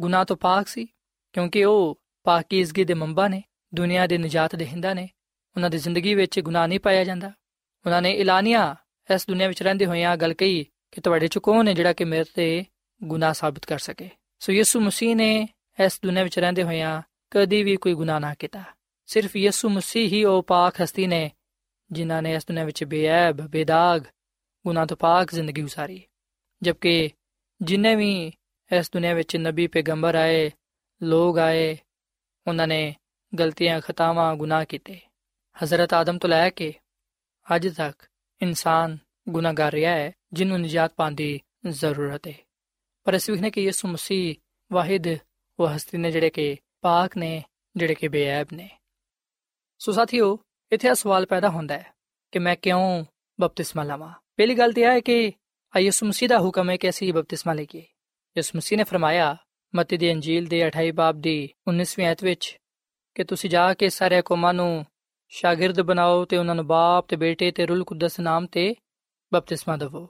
[0.00, 0.86] ਗੁਨਾਹ ਤੋਂ ਪਾਕ ਸੀ,
[1.32, 3.42] ਕਿਉਂਕਿ ਉਹ ਪਾਕੀਜ਼ਗੀ ਦੇ ਮੰਬਾ ਨੇ।
[3.74, 5.08] ਦੁਨੀਆ ਦੇ ਨਜਾਤ ਦੇਹਿੰਦਾ ਨੇ,
[5.56, 7.32] ਉਹਨਾਂ ਦੀ ਜ਼ਿੰਦਗੀ ਵਿੱਚ ਗੁਨਾਹ ਨਹੀਂ ਪਾਇਆ ਜਾਂਦਾ।
[7.86, 8.76] ਉਹਨਾਂ ਨੇ ਐਲਾਨੀਆ,
[9.14, 12.04] ਇਸ ਦੁਨੀਆ ਵਿੱਚ ਰਹਿੰਦੇ ਹੋਏ ਆ ਗੱਲ ਕਹੀ ਕਿ ਤੁਹਾਡੇ ਚ ਕੌਣ ਹੈ ਜਿਹੜਾ ਕਿ
[12.04, 12.64] ਮੇਰੇ ਤੇ
[13.02, 15.48] ਗੁਨਾਹ ਸਾਬਤ ਕਰ ਸਕੇ। ਸੋ ਯਿਸੂ ਮਸੀਹ ਨੇ
[15.84, 18.62] ਇਸ ਦੁਨੀਆ ਵਿੱਚ ਰਹਿੰਦੇ ਹੋਏ ਆ ਕਦੀ ਵੀ ਕੋਈ ਗੁਨਾਹ ਨਾ ਕੀਤਾ।
[19.06, 21.30] ਸਿਰਫ ਯਿਸੂ ਮਸੀਹ ਹੀ ਉਹ ਪਾਕ ਹਸਤੀ ਨੇ,
[21.92, 24.04] ਜਿਨ੍ਹਾਂ ਨੇ ਇਸ ਦੁਨੀਆ ਵਿੱਚ ਬੇਅਬ ਬੇਦਾਗ,
[24.66, 26.02] ਗੁਨਾਹ ਤੋਂ ਪਾਕ ਜ਼ਿੰਦਗੀ ਉਸਾਰੀ।
[26.62, 27.10] ਜਦਕਿ
[27.62, 28.32] ਜਿੰਨੇ ਵੀ
[28.78, 30.50] ਇਸ ਦੁਨੀਆ ਵਿੱਚ ਨਬੀ ਪੈਗੰਬਰ ਆਏ
[31.02, 31.78] ਲੋਗ ਆਏ,
[32.46, 32.96] ਉਹਨਾਂ ਨੇ
[33.38, 35.00] ਗਲਤੀਆਂ, ਖਤਾਵਾਂ, ਗੁਨਾਹ ਕੀਤੇ।
[35.62, 36.74] ਹਜ਼ਰਤ ਆਦਮ ਤੋਂ ਲੈ ਕੇ
[37.54, 38.06] ਅੱਜ ਤੱਕ
[38.42, 42.34] ਇਨਸਾਨ ਗੁਨਾਹਗਾਰ ਰਿਹਾ ਹੈ ਜਿਹਨੂੰ ਨਜਾਤ ਪਾਉਣ ਦੀ ਜ਼ਰੂਰਤ ਹੈ।
[43.04, 44.34] ਪਰ ਅਸੀਂ ਵੇਖਨੇ ਕਿ ਯਿਸੂ ਮਸੀਹ
[44.72, 45.08] ਵਾਹਿਦ
[45.60, 47.44] ਉਹ ਹਸਤੀ ਨੇ ਜਿਹੜੇ ਕਿ ਪਾਕ ਨੇ,
[47.76, 48.78] ਜਿਹੜੇ ਕਿ ਬੇਅਬ ਨੇ।
[49.78, 50.38] ਸੋ ਸਾਥੀਓ,
[50.72, 51.92] ਇੱਥੇ ਆ ਸਵਾਲ ਪੈਦਾ ਹੁੰਦਾ ਹੈ
[52.32, 53.04] ਕਿ ਮੈਂ ਕਿਉਂ
[53.40, 54.14] ਬਪਤਿਸਮਾ ਲਵਾਂ?
[54.36, 55.32] ਪਹਿਲੀ ਗੱਲ ਤੇ ਇਹ ਹੈ ਕਿ
[55.76, 57.86] ਆ ਯਿਸੂ ਮਸੀਹ ਦਾ ਹੁਕਮ ਹੈ ਕਿ ਅਸੀਂ ਬਪਤਿਸਮਾ ਲਈਏ।
[58.36, 59.36] ਯਿਸੂ ਮਸੀਹ ਨੇ ਫਰਮਾਇਆ,
[59.74, 62.59] ਮਤੀ ਦੀ ਅੰਜੀਲ ਦੇ 28 ਬਾਬ ਦੀ 19ਵੀਂ ਆਇਤ ਵਿੱਚ
[63.14, 64.86] ਕਿ ਤੁਸੀਂ ਜਾ ਕੇ ਸਾਰੇ ਕੌਮਾਂ ਨੂੰ
[65.28, 68.74] ਸ਼ਾਗਿਰਦ ਬਣਾਓ ਤੇ ਉਹਨਾਂ ਨੂੰ ਬਾਪ ਤੇ ਬੇਟੇ ਤੇ ਰੂਲ ਕੁਦਸ ਨਾਮ ਤੇ
[69.34, 70.08] ਬਪਤਿਸਮਾ ਦਿਵੋ।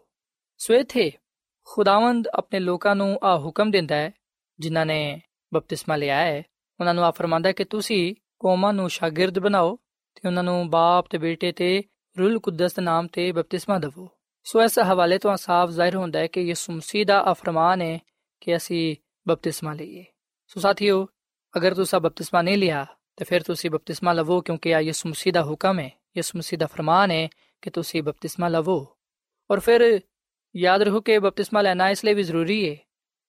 [0.58, 1.12] ਸੋ ਇਥੇ
[1.64, 4.10] ਖੁਦਾਵੰਦ ਆਪਣੇ ਲੋਕਾਂ ਨੂੰ ਆ ਹੁਕਮ ਦਿੰਦਾ ਹੈ,
[4.58, 5.20] ਜਿਨ੍ਹਾਂ ਨੇ
[5.54, 6.42] ਬਪਤਿਸਮਾ ਲਿਆ ਹੈ।
[6.80, 9.78] ਉਹਨਾਂ ਨੂੰ ਆ ਫਰਮਾਂਦਾ ਕਿ ਤੁਸੀਂ ਕੌਮਾਂ ਨੂੰ ਸ਼ਾਗਿਰਦ ਬਣਾਓ
[10.14, 11.82] ਤੇ ਉਹਨਾਂ ਨੂੰ ਬਾਪ ਤੇ ਬੇਟੇ ਤੇ
[12.18, 14.08] ਰੂਲ ਕੁਦਸ ਨਾਮ ਤੇ ਬਪਤਿਸਮਾ ਦਿਵੋ।
[14.44, 17.98] ਸੋ ਇਸ ਹਵਾਲੇ ਤੋਂ ਸਾਫ਼ ਜ਼ਾਹਿਰ ਹੁੰਦਾ ਹੈ ਕਿ ਯਿਸੂ ਮਸੀਹ ਦਾ ਅਫਰਮਾਨ ਹੈ
[18.40, 18.96] ਕਿ ਅਸੀਂ
[19.28, 20.04] ਬਪਤਿਸਮਾ ਲਈਏ।
[20.46, 21.06] ਸੋ ਸਾਥੀਓ
[21.54, 25.42] ਅਗਰ ਤੁਸੀਂ ਬਪਤਿਸਮਾ ਨਹੀਂ ਲਿਆ ਤੇ ਫਿਰ ਤੁਸੀਂ ਬਪਤਿਸਮਾ ਲਵੋ ਕਿਉਂਕਿ ਆ ਯਿਸੂ ਮਸੀਹ ਦਾ
[25.42, 27.28] ਹੁਕਮ ਹੈ ਯਿਸੂ ਮਸੀਹ ਦਾ ਫਰਮਾਨ ਹੈ
[27.62, 28.76] ਕਿ ਤੁਸੀਂ ਬਪਤਿਸਮਾ ਲਵੋ
[29.50, 30.00] ਔਰ ਫਿਰ
[30.54, 32.76] ਯਾਦ ਰੱਖੋ ਕਿ ਬਪਤਿਸਮਾ ਲੈਣਾ ਇਸ ਲਈ ਵੀ ਜ਼ਰੂਰੀ ਹੈ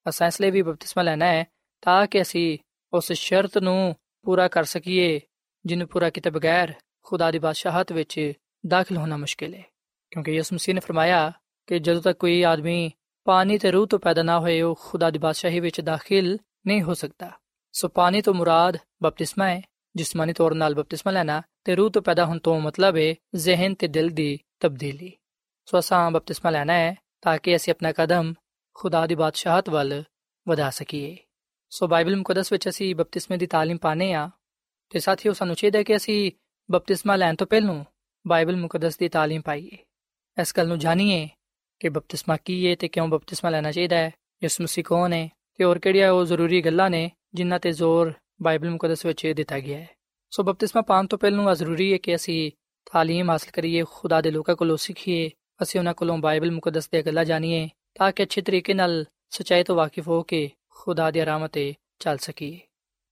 [0.05, 1.43] ਅਸਾਂ ਇਸ ਲਈ ਵੀ ਬਪਤਿਸਮਾ ਲੈਣਾ ਹੈ
[1.83, 2.57] ਤਾਂ ਕਿ ਅਸੀਂ
[2.93, 5.19] ਉਸ ਸ਼ਰਤ ਨੂੰ ਪੂਰਾ ਕਰ ਸਕੀਏ
[5.65, 6.73] ਜਿਹਨੂੰ ਪੂਰਾ ਕੀਤੇ ਬਗੈਰ
[7.05, 8.19] ਖੁਦਾ ਦੀ ਬਾਦਸ਼ਾਹਤ ਵਿੱਚ
[8.63, 9.63] ਦਾਖਲ ਹੋਣਾ ਮੁਸ਼ਕਿਲ ਹੈ
[10.11, 11.31] ਕਿਉਂਕਿ ਯਿਸੂ ਮਸੀਹ ਨੇ ਫਰਮਾਇਆ
[11.67, 12.91] ਕਿ ਜਦੋਂ ਤੱਕ ਕੋਈ ਆਦਮੀ
[13.27, 16.37] ਪਾਣੀ ਤੇ ਰੂਹ ਤੋਂ ਪੈਦਾ ਨਾ ਹੋਏ ਉਹ ਖੁਦਾ ਦੀ ਬਾਦਸ਼ਾਹੀ ਵਿੱਚ ਦਾਖਲ
[16.67, 17.31] ਨਹੀਂ ਹੋ ਸਕਦਾ
[17.71, 19.61] ਸੋ ਪਾਣੀ ਤੋਂ ਮੁਰਾਦ ਬਪਤਿਸਮਾ ਹੈ,
[19.95, 23.87] ਜਿਸਮਾਨੀ ਤੌਰ 'ਤੇ ਬਪਤਿਸਮਾ ਲੈਣਾ ਤੇ ਰੂਹ ਤੋਂ ਪੈਦਾ ਹੋਣ ਤੋਂ ਮਤਲਬ ਹੈ ਜ਼ਿਹਨ ਤੇ
[23.87, 25.11] ਦਿਲ ਦੀ ਤਬਦੀਲੀ।
[25.65, 28.33] ਸੋ ਅਸਾਂ ਬਪਤਿਸਮਾ ਲੈਣਾ ਹੈ ਤਾਂ ਕਿ ਅਸੀਂ ਆਪਣਾ ਕਦਮ
[28.73, 30.03] ਖੁਦਾ ਦੀ ਬਾਦਸ਼ਾਹਤ ਵੱਲ
[30.47, 31.17] ਵਧਾ ਸਕੀਏ।
[31.69, 34.29] ਸੋ ਬਾਈਬਲ ਮੁਕੱਦਸ ਵਿੱਚ ਅਸੀਂ ਬਪਤਿਸਮੇ ਦੀ ਤਾਲੀਮ ਪਾਣੇ ਆ
[34.89, 36.31] ਤੇ ਸਾਥੀਓ ਸਾਨੂੰ ਚਾਹੀਦਾ ਹੈ ਕਿ ਅਸੀਂ
[36.71, 37.83] ਬਪਤਿਸਮਾ ਲੈਣ ਤੋਂ ਪਹਿਲਾਂ
[38.27, 39.77] ਬਾਈਬਲ ਮੁਕੱਦਸ ਦੀ ਤਾਲੀਮ ਪਾਈਏ।
[40.41, 41.29] ਇਸ ਗੱਲ ਨੂੰ ਜਾਣੀਏ
[41.79, 44.11] ਕਿ ਬਪਤਿਸਮਾ ਕੀ ਹੈ ਤੇ ਕਿਉਂ ਬਪਤਿਸਮਾ ਲੈਣਾ ਚਾਹੀਦਾ ਹੈ,
[44.43, 48.69] ਯਿਸੂ ਮਸੀਹ ਕੌਣ ਹੈ ਤੇ ਹੋਰ ਕਿਹੜੀਆਂ ਉਹ ਜ਼ਰੂਰੀ ਗੱਲਾਂ ਨੇ ਜਿਨ੍ਹਾਂ ਤੇ ਜ਼ੋਰ ਬਾਈਬਲ
[48.69, 49.89] ਮੁਕੱਦਸ ਵਿੱਚ ਦਿੱਤਾ ਗਿਆ ਹੈ।
[50.29, 52.51] ਸੋ ਬਪਤਿਸਮਾ ਪਾਉਣ ਤੋਂ ਪਹਿਲਾਂ ਜ਼ਰੂਰੀ ਹੈ ਕਿ ਅਸੀਂ
[52.93, 55.29] ਤਾਲੀਮ ਹਾਸਲ ਕਰੀਏ, ਖੁਦਾ ਦੇ ਲੋਕਾਂ ਕੋਲੋਂ ਸਿੱਖੀਏ,
[55.61, 59.75] ਅਸੀਂ ਉਹਨਾਂ ਕੋਲੋਂ ਬਾਈਬਲ ਮੁਕੱਦਸ ਦੀਆਂ ਗੱਲਾਂ ਜਾਣੀਏ ਤਾਂ ਕਿ ਅੱਛੇ ਤਰੀਕੇ ਨਾਲ ਸਚਾਈ ਤੋਂ
[59.75, 62.59] ਵਾਕਿਫ ਹੋ ਕੇ ਖੁਦਾ ਦੀ ਰਾਮਤ ਤੇ ਚੱਲ ਸਕੀਏ।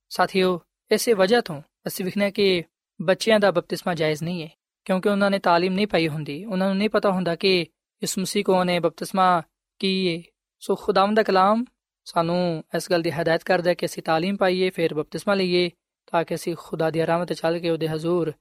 [0.09, 2.63] ਸਾਥੀਓ, ਇਸੇ ਵਜ੍ਹਾ ਤੋਂ ਅਸੀਂ ਵਿਖਣਾ ਕਿ
[3.01, 4.49] ਬੱਚਿਆਂ ਦਾ ਬਪਤਿਸਮਾ ਜਾਇਜ਼ ਨਹੀਂ ਹੈ
[4.85, 7.65] ਕਿਉਂਕਿ ਉਹਨਾਂ ਨੇ ਤਾਲੀਮ ਨਹੀਂ ਪਾਈ ਹੁੰਦੀ। ਉਹਨਾਂ ਨੂੰ ਨਹੀਂ ਪਤਾ ਹੁੰਦਾ ਕਿ
[8.03, 9.41] ਇਸ ਮਸੀਹ ਕੌਣ ਹੈ ਬਪਤਿਸਮਾ
[9.79, 10.23] ਕੀ ਹੈ
[10.59, 11.65] ਸੋ ਖੁਦਾਵੰਦ ਦਾ ਕਲਾਮ
[12.09, 15.69] ਸਾਨੂੰ ਇਸ ਗੱਲ ਦੀ ਹਦਾਇਤ ਕਰਦਾ ਹੈ ਕਿ ਅਸੀਂ ਤਾਲੀਮ ਪਾਈਏ, ਫਿਰ ਬਪਤਿਸਮਾ ਲਈਏ,
[16.11, 18.33] ਤਾਂ ਕਿ ਅਸੀਂ ਖੁਦਾ ਦੀ ਰਾਹ ਤੇ ਚੱਲ ਕੇ ਉਹਦੇ ਹਜ਼ੂਰ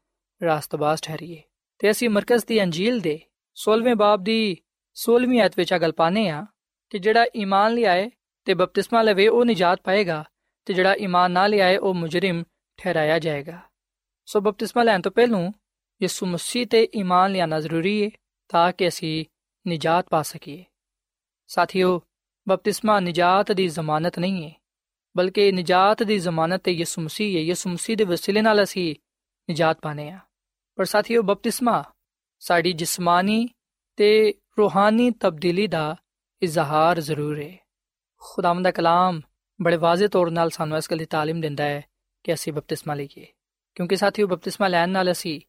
[0.43, 1.43] ਰਾਸਤਬਾਜ਼ ਠਹਿਰੀਏ।
[1.79, 3.21] ਤੇ ਅਸੀਂ ਮਰਕਜ਼ ਦੀ ਅੰਜੀਲ ਦੇ
[3.55, 4.57] 16ਵੇਂ ਬਾਬ ਦੀ
[4.95, 6.47] 16ਵੀਂ ਆਇਤ ਵਿੱਚ ਆ ਗੱਲ ਪਾਣੇ ਆ
[6.91, 8.11] ਕਿ ਜਿਹੜਾ ਈਮਾਨ ਲਿਆਏ
[8.45, 10.25] ਤੇ ਬਪਤਿਸਮਾ ਲਵੇ, ਉਹ ਨਿਜਾਤ ਪਾਏਗਾ
[10.65, 12.45] ਤੇ ਜਿਹੜਾ ਈਮਾਨ ਨਾ ਲਿਆਏ, ਉਹ ਮੁਜਰਮ
[12.77, 13.61] ਠਹਿਰਾਇਆ ਜਾਏਗਾ।
[14.27, 15.53] ਸੋ ਬਪਤਿਸਮਾ ਲੈਣ ਤੋਂ ਪਹਿਲਾਂ
[16.03, 18.11] ਯਿਸੂ ਮਸੀਹ ਤੇ ਈਮਾਨ ਲਿਆਣਾ ਜ਼ਰੂਰੀ ਹੈ
[18.49, 19.25] ਤਾਂ ਕਿ ਅਸੀਂ
[19.67, 20.65] ਨਿਜਾਤ ਪਾ ਸਕੀਏ।
[21.47, 22.03] ਸਾਥੀਓ
[22.49, 24.63] ਬਪਤਿਸਮਾ ਨਿਜਾਤ ਦੀ ਜ਼ਮਾਨਤ ਨਹੀਂ ਹੈ
[25.17, 28.97] ਬਲਕਿ ਨਿਜਾਤ ਦੀ ਜ਼ਮਾਨਤ ਤੇ ਯਿਸੂ ਮਸੀਹ ਹੈ ਯਿਸੂ ਮਸੀਹ ਦੇ ਵਸੀਲੇ ਨਾਲ ਅਸੀਂ
[29.49, 30.19] ਨਿਜਾਤ ਪਾਣੇ ਆ
[30.77, 31.85] ਪਰ ਸਾਥੀਓ, ਬਪਤਿਸਮਾ
[32.39, 33.49] ਸਾਡੀ ਜਿਸਮਾਨੀ
[33.97, 35.97] ਤੇ ਰੂਹਾਨੀ ਤਬਦੀਲੀ ਦਾ
[36.43, 37.59] ਇਜ਼ਹਾਰ ਜ਼ਰੂਰ ਹੈ
[38.17, 39.21] ਖੁਦਾਵੰਦ ਦਾ ਕਲਾਮ
[39.63, 41.85] ਬੜੇ ਵਾਜ਼ੇ ਤੌਰ ਨਾਲ ਸਾਨੂੰ ਇਸ ਗੱਲ ਦੀ ਤਾਲੀਮ ਦਿੰਦਾ ਹੈ
[42.25, 43.27] ਕਿ ਅਸੀਂ ਬਪਤਿਸਮਾ ਲਈਏ।
[43.75, 45.41] ਕਿਉਂਕਿ ਸਾਥੀਓ, ਬਪਤਿਸਮਾ ਲੈਣ ਨਾਲ ਅਸੀਂ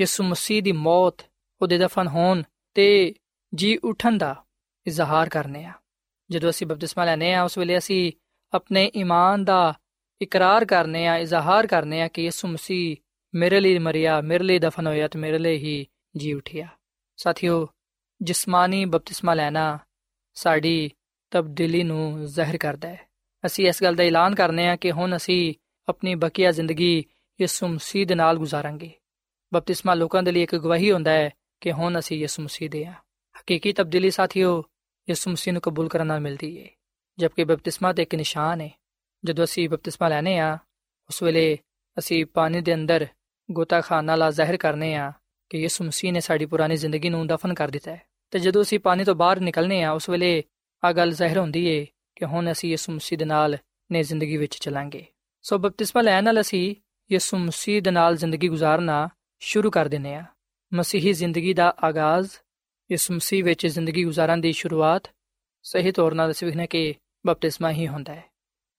[0.00, 1.14] ਯਿਸੂ ਮਸੀਹ ਦੀ ਮੌਤ,
[1.62, 2.42] ਉਹਦੇ ਦਫਨ ਹੋਣ
[2.74, 3.14] ਤੇ
[3.54, 4.44] ਜੀ ਉਠਣ ਦਾ
[4.86, 5.72] ਇਜ਼ਹਾਰ ਕਰਨੇ ਆ
[6.30, 8.12] ਜਦੋਂ ਅਸੀਂ ਬਪਤਿਸਮਾ ਲੈਨੇ ਆ ਉਸ ਵੇਲੇ ਅਸੀਂ
[8.52, 9.74] ਆਪਣੇ ਈਮਾਨ ਦਾ
[10.22, 12.96] ਇਕਰਾਰ ਕਰਨੇ ਆ ਇਜ਼ਹਾਰ ਕਰਨੇ ਆ ਕਿ ਯਿਸੂ ਮਸੀਹ
[13.34, 15.86] ਮੇਰੇ ਲਈ ਮਰਿਆ, ਮੇਰੇ ਲਈ ਦਫਨ ਹੋਇਆ ਤੇ ਮੇਰੇ ਲਈ ਹੀ
[16.16, 16.68] ਜੀ ਉਠਿਆ।
[17.16, 17.68] ਸਾਥੀਓ,
[18.22, 19.78] ਜਿਸਮਾਨੀ ਬਪਤਿਸਮਾ ਲੈਣਾ
[20.34, 20.90] ਸਾਡੀ
[21.30, 23.00] ਤਬਦੀਲੀ ਨੂੰ ਜ਼ਾਹਿਰ ਕਰਦਾ ਹੈ।
[23.46, 25.54] ਅਸੀਂ ਇਸ ਗੱਲ ਦਾ ਐਲਾਨ ਕਰਨੇ ਆ ਕਿ ਹੁਣ ਅਸੀਂ
[25.88, 27.04] ਆਪਣੀ ਬਕੀਆ ਜ਼ਿੰਦਗੀ
[27.40, 28.90] ਯਿਸੂ ਮਸੀਹ ਦੇ ਨਾਲ ਗੁਜ਼ਾਰਾਂਗੇ।
[29.54, 32.92] ਬਪਤਿਸਮਾ ਲੋਕਾਂ ਦੇ ਲਈ ਇੱਕ ਗਵਾਹੀ ਹੁੰਦਾ ਹੈ ਕਿ ਹੁਣ ਅਸੀਂ ਯਿਸੂ ਮਸੀਹ ਦੇ ਆ
[33.40, 34.64] ਹਕੀਕੀ ਤਬਦੀਲੀ ਸਾਥੀਓ
[35.08, 36.68] ਯਿਸੂ ਮਸੀਹ ਨੂੰ ਕਬੂਲ ਕਰਨ ਨਾਲ ਮਿਲਦੀ ਏ
[37.18, 38.70] ਜਦਕਿ ਬਪਤਿਸਮਾ ਤੇ ਇੱਕ ਨਿਸ਼ਾਨ ਹੈ
[39.24, 40.56] ਜਦੋਂ ਅਸੀਂ ਬਪਤਿਸਮਾ ਲੈਨੇ ਆ
[41.10, 41.58] ਉਸ ਵੇਲੇ
[41.96, 43.06] ਅਸੀਂ ਪਾਣੀ ਦੇ ਅੰਦਰ
[43.48, 45.12] ਗੋਤਾਖਾਨਾ ਲਾ ਜ਼ਾਹਿਰ ਕਰਨੇ ਆ
[45.50, 48.00] ਕਿ ਯਿਸੂ ਮਸੀਹ ਨੇ ਸਾਡੀ ਪੁਰਾਣੀ ਜ਼ਿੰਦਗੀ ਨੂੰ ਦਫਨ ਕਰ ਦਿੱਤਾ ਹੈ
[48.32, 50.42] ਤੇ ਜਦੋਂ ਅਸੀਂ ਪਾਣੀ ਤੋਂ ਬਾਹਰ ਨਿਕਲਨੇ ਆ ਉਸ ਵੇਲੇ
[50.82, 51.84] ਆ ਗੱਲ ਜ਼ਾਹਿਰ ਹੁੰਦੀ ਏ
[52.16, 53.56] ਕਿ ਹੁਣ ਅਸੀਂ ਯਿਸੂ ਮਸੀਹ ਦੇ ਨਾਲ
[53.90, 55.04] ਨੇ ਜ਼ਿੰਦਗੀ ਵਿੱਚ ਚਲਾਂਗੇ
[55.44, 56.74] ਸੋ ਬਪਤਿਸਮਾ ਲੈਣ ਨਾਲ ਅਸੀਂ
[57.10, 59.08] ਯਿਸੂ ਮਸੀਹ ਦੇ ਨਾਲ ਜ਼ਿੰਦਗੀ گزارਨਾ
[59.42, 60.24] ਸ਼ੁਰੂ ਕਰ ਦਿੰਨੇ ਆ
[60.72, 62.30] ਮਸੀਹੀ ਜ਼ਿੰਦਗੀ ਦਾ ਆਗਾਜ਼
[62.90, 65.10] ਇਸ ਮਸੀਹ ਵਿੱਚ ਜ਼ਿੰਦਗੀ گزارਣ ਦੀ ਸ਼ੁਰੂਆਤ
[65.62, 66.94] ਸਹੀ ਤੌਰ 'ਤੇ ਸਿੱਖਣਾ ਕਿ
[67.26, 68.24] ਬਪਤਿਸਮਾ ਹੀ ਹੁੰਦਾ ਹੈ।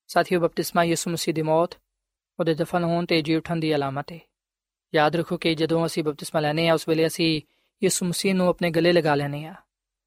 [0.06, 1.74] ਸਾਥੀਓ, ਬਪਤਿਸਮਾ ਯਿਸੂ ਮਸੀਹ ਦੀ ਮੌਤ,
[2.40, 4.18] ਉਹਦੇ ਦਫਨ ਹੋਣ ਤੇ ਜੀ ਉਠਣ ਦੀ ਅਲਾਮਤ ਹੈ।
[4.94, 7.42] ਯਾਦ ਰੱਖੋ ਕਿ ਜਦੋਂ ਅਸੀਂ ਬਪਤਿਸਮਾ ਲੈਨੇ ਆ ਉਸ ਵੇਲੇ ਅਸੀਂ
[7.82, 9.54] ਯਿਸੂ ਮਸੀਹ ਨੂੰ ਆਪਣੇ ਗਲੇ ਲਗਾ ਲੈਨੇ ਆ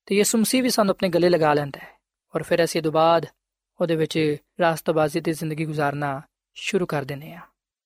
[0.06, 2.00] ਤੇ ਯਿਸੂ ਮਸੀਹ ਵੀ ਸਾਨੂੰ ਆਪਣੇ ਗਲੇ ਲਗਾ ਲੈਂਦਾ ਹੈ
[2.36, 3.26] ਔਰ ਫਿਰ ਅਸੀਂ ਦੁਬਾਦ
[3.82, 6.22] ਉਹਦੇ ਵਿੱਚ ਰਾਸਤਬਾਜ਼ੀ ਦੀ ਜ਼ਿੰਦਗੀ گزارਨਾ
[6.54, 7.42] ਸ਼ੁਰੂ ਕਰ ਦਿੰਨੇ ਆ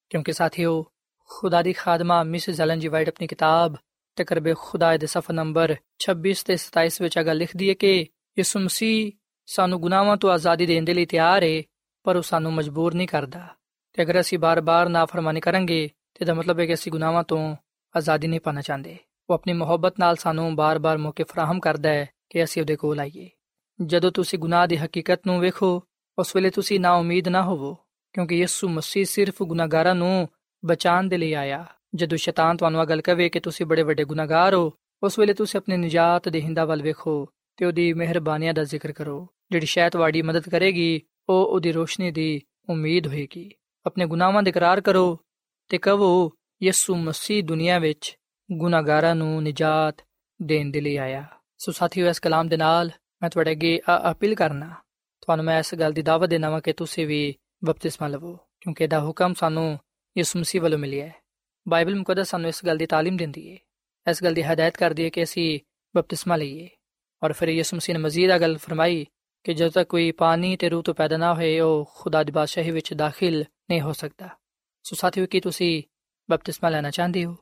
[0.09, 0.85] ਕਿਉਂਕਿ ਸਾਥੀਓ,
[1.25, 3.75] ਖੁਦਾ ਦੀ ਖਾਦਮਾ ਮਿਸ ਜ਼ਲਨ ਜੀ ਵਾਈਟ ਆਪਣੀ ਕਿਤਾਬ
[4.17, 9.11] ਤਕਰਬੇ ਖੁਦਾ ਦੇ ਸਫਾ ਨੰਬਰ 26 ਤੇ 27 ਵਿੱਚ ਅਗਾ ਲਿਖਦੀ ਹੈ ਕਿ ਯਿਸੂ ਮਸੀਹ
[9.45, 11.63] ਸਾਨੂੰ ਗੁਨਾਹਾਂ ਤੋਂ ਆਜ਼ਾਦੀ ਦੇਣ ਦੇ ਲਈ ਤਿਆਰ ਹੈ
[12.03, 13.47] ਪਰ ਉਹ ਸਾਨੂੰ ਮਜਬੂਰ ਨਹੀਂ ਕਰਦਾ।
[13.93, 17.55] ਤੇ ਅਗਰ ਅਸੀਂ ਬਾਰ-ਬਾਰ ਨਾਫਰਮਾਨੀ ਕਰਾਂਗੇ, ਤੇ ਦਾ ਮਤਲਬ ਹੈ ਕਿ ਅਸੀਂ ਗੁਨਾਹਾਂ ਤੋਂ
[17.97, 18.97] ਆਜ਼ਾਦੀ ਨਹੀਂ ਪਾਣਾ ਚਾਹੁੰਦੇ।
[19.29, 23.29] ਉਹ ਆਪਣੀ ਮੁਹੱਬਤ ਨਾਲ ਸਾਨੂੰ ਬਾਰ-ਬਾਰ ਮੌਕੇ ਫਰਾਹਮ ਕਰਦਾ ਹੈ ਕਿ ਅਸੀਂ ਉਹਦੇ ਕੋਲ ਆਈਏ।
[23.85, 25.83] ਜਦੋਂ ਤੁਸੀਂ ਗੁਨਾਹ ਦੀ ਹਕੀਕਤ ਨੂੰ ਵੇਖੋ,
[26.19, 27.77] ਉਸ ਵੇਲੇ ਤੁਸੀਂ ਨਾ ਉਮੀਦ ਨਾ ਹੋਵੋ,
[28.13, 30.29] ਕਿਉਂਕਿ ਯਿਸੂ ਮਸੀਹ ਸਿਰਫ ਗੁਨਾਹਗਾਰਾਂ ਨੂੰ
[30.65, 31.65] ਬਚਾਉਣ ਦੇ ਲਈ ਆਇਆ।
[31.97, 35.59] ਜਦੋਂ ਸ਼ੈਤਾਨ ਤੁਹਾਨੂੰ ਇਹ ਗੱਲ ਕਹੇ ਕਿ ਤੁਸੀਂ ਬੜੇ ਵੱਡੇ ਗੁਨਾਹਗਾਰ ਹੋ, ਉਸ ਵੇਲੇ ਤੁਸੀਂ
[35.59, 40.21] ਆਪਣੀ ਨਜਾਤ ਦੇ ਹਿੰਦਾ ਵੱਲ ਵੇਖੋ ਤੇ ਉਹਦੀ ਮਿਹਰਬਾਨੀਆਂ ਦਾ ਜ਼ਿਕਰ ਕਰੋ। ਜਿਹੜੀ ਸ਼ਾਇਦ ਤੁਹਾਡੀ
[40.21, 43.51] ਮਦਦ ਕਰੇਗੀ, ਉਹ ਉਹਦੀ ਰੋਸ਼ਨੀ ਦੀ ਉਮੀਦ ਹੋਏਗੀ।
[43.85, 45.19] ਆਪਣੇ ਗੁਨਾਹਾਂ ਦਾ ਇਕਰਾਰ ਕਰੋ
[45.69, 46.31] ਤੇ ਕਹੋ,
[46.63, 48.17] ਯਿਸੂ ਮਸੀਹ ਦੁਨੀਆ ਵਿੱਚ
[48.51, 50.05] ਗੁਨਾਹਗਾਰਾਂ ਨੂੰ ਨਜਾਤ
[50.41, 51.25] ਦੇਣ ਦੇ ਲਈ ਆਇਆ।
[51.57, 53.79] ਸੋ ਸਾਥੀਓ, ਇਸ ਕਲਾਮ ਦੇ ਨਾਲ ਮੈਂ ਤੁਹਾਡੇ ਅੱਗੇ
[54.11, 54.73] ਅਪੀਲ ਕਰਨਾ।
[55.21, 58.99] ਤੁਹਾਨੂੰ ਮੈਂ ਇਸ ਗੱਲ ਦੀ ਦਾਵਤ ਦੇਣਾ ਵਾਂ ਕਿ ਤੁਸੀਂ ਵੀ ਬਪਤਿਸਮਾ ਲਵੋ, ਕਿਉਂਕਿ ਇਹਦਾ
[59.01, 59.79] ਹੁਕਮ ਸਾਨੂੰ
[60.17, 61.15] ਯਿਸੂ ਮਸੀਹ ਵੱਲੋਂ ਮਿਲਿਆ ਹੈ।
[61.66, 63.56] ਬਾਈਬਲ ਮੁਕੱਦਸ ਸਾਨੂੰ ਇਸ ਗੱਲ ਦੀ تعلیم ਦਿੰਦੀ ਹੈ
[64.06, 65.58] ਇਸ ਗੱਲ ਦੀ ਹਦਾਇਤ ਕਰਦੀ ਹੈ ਕਿ ਅਸੀਂ
[65.94, 66.68] ਬਪਤਿਸਮਾ ਲਈਏ
[67.22, 69.04] ਔਰ ਫਿਰ ਯਿਸੂ ਮਸੀਹ ਨੇ ਮਜ਼ੀਦ ਆ ਗੱਲ ਫਰਮਾਈ
[69.44, 72.70] ਕਿ ਜਦ ਤੱਕ ਕੋਈ ਪਾਣੀ ਤੇ ਰੂਹ ਤੋਂ ਪੈਦਾ ਨਾ ਹੋਏ ਉਹ ਖੁਦਾ ਦੀ ਬਾਦਸ਼ਾਹੀ
[72.70, 74.28] ਵਿੱਚ ਦਾਖਲ ਨਹੀਂ ਹੋ ਸਕਦਾ
[74.84, 75.82] ਸੋ ਸਾਥੀਓ ਕੀ ਤੁਸੀਂ
[76.28, 77.36] ਬਪਤਿਸਮਾ ਲੈਣਾ ਚਾਹੁੰਦੇ ਹੋ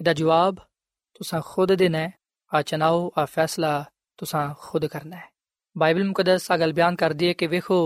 [0.00, 0.58] ਇਹਦਾ ਜਵਾਬ
[1.14, 2.12] ਤੁਸੀਂ ਖੁਦ ਦੇਣਾ ਹੈ
[2.52, 3.84] ਆ ਚਨਾਓ ਆ ਫੈਸਲਾ
[4.18, 5.28] ਤੁਸੀਂ ਖੁਦ ਕਰਨਾ ਹੈ
[5.76, 7.78] ਬਾਈਬਲ ਮੁਕੱਦਸ ਆ ਗੱਲ ਬਿਆਨ ਕਰਦੀ ਹੈ ਕਿ ਵੇਖੋ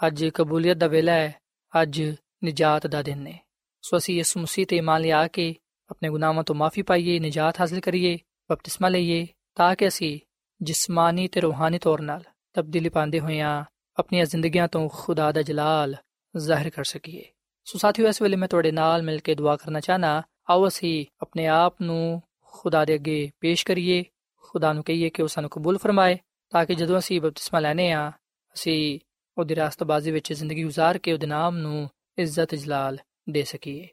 [0.00, 1.32] ਅੱਜ ਕਬੂਲੀਅਤ ਦਾ ਵੇਲਾ ਹੈ
[1.72, 2.00] ਅੱਜ
[2.44, 3.38] ਨਜਾਤ ਦਾ ਦਿਨ ਹੈ
[3.82, 5.54] ਸੋ ਅਸੀਂ ਯਿਸੂ ਮਸੀਹ ਤੇ ਇਮਾਨ ਲਿਆ ਕੇ
[5.90, 8.18] ਆਪਣੇ ਗੁਨਾਹਾਂ ਤੋਂ ਮਾਫੀ ਪਾਈਏ ਨਜਾਤ ਹਾਸਲ ਕਰੀਏ
[8.50, 10.18] ਬਪਤਿਸਮਾ ਲਈਏ ਤਾਂ ਕਿ ਅਸੀਂ
[10.62, 12.18] ਜਿਸਮਾਨੀ ਤੇ ਰੂਹਾਨੀ ਤੌਰ 'ਤੇ
[12.54, 13.64] ਤਬਦੀਲੀ ਪਾਉਂਦੇ ਹੋਇਆਂ
[13.98, 15.96] ਆਪਣੀਆਂ ਜ਼ਿੰਦਗੀਆਂ ਤੋਂ ਖੁਦਾ ਦਾ ਜਲਾਲ
[16.36, 17.24] ਜ਼ਾਹਿਰ ਕਰ ਸਕੀਏ
[17.64, 21.46] ਸੋ ਸਾਥੀਓ ਇਸ ਵੇਲੇ ਮੈਂ ਤੁਹਾਡੇ ਨਾਲ ਮਿਲ ਕੇ ਦੁਆ ਕਰਨਾ ਚਾਹਨਾ ਆਓ ਅਸੀਂ ਆਪਣੇ
[21.46, 24.04] ਆਪ ਨੂੰ ਖੁਦਾ ਦੇ ਅੱਗੇ ਪੇਸ਼ ਕਰੀਏ
[24.42, 26.18] ਖੁਦਾ ਨੂੰ ਕਹੀਏ ਕਿ ਉਹ ਸਾਨੂੰ ਕਬੂਲ ਫਰਮਾਏ
[26.50, 28.12] ਤਾਂ ਕਿ ਜਦੋਂ ਅਸੀਂ ਬਪਤਿਸਮਾ ਲੈਨੇ ਆ
[28.54, 29.00] ਅਸੀਂ
[29.38, 33.87] ਉਹਦੀ ਰਾਸਤਬਾਜ਼ੀ ਵਿੱਚ ਜ਼ਿੰਦਗੀ گزار ਕੇ ਉਹਦੇ ਨਾਮ ਨੂੰ ਇੱਜ਼ਤ ਜਲਾਲ ਦੇ ਸਕੀਏ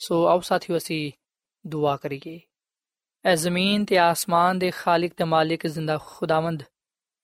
[0.00, 1.10] ਸੋ ਆਓ ਸਾਥੀਓ ਅਸੀਂ
[1.64, 2.40] ਦੁਆ ਕਰੀਏ
[3.24, 6.62] ਐ ਜ਼ਮੀਨ ਤੇ ਆਸਮਾਨ ਦੇ ਖਾਲਕ ਤੇ ਮਾਲਿਕ ਜ਼ਿੰਦਾ ਖੁਦਾਵੰਦ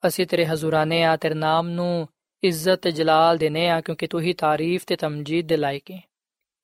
[0.03, 2.09] ਅਸੀਂ ਤੇਰੇ ਹਜ਼ੂਰਾਨੇ ਆ ਤੇਰੇ ਨਾਮ ਨੂੰ
[2.43, 6.01] ਇੱਜ਼ਤ ਤੇ ਜਲਾਲ ਦੇਨੇ ਆ ਕਿਉਂਕਿ ਤੂੰ ਹੀ ਤਾਰੀਫ ਤੇ ਤਮਜੀਦ ਦੇ ਲਾਇਕ ਹੈ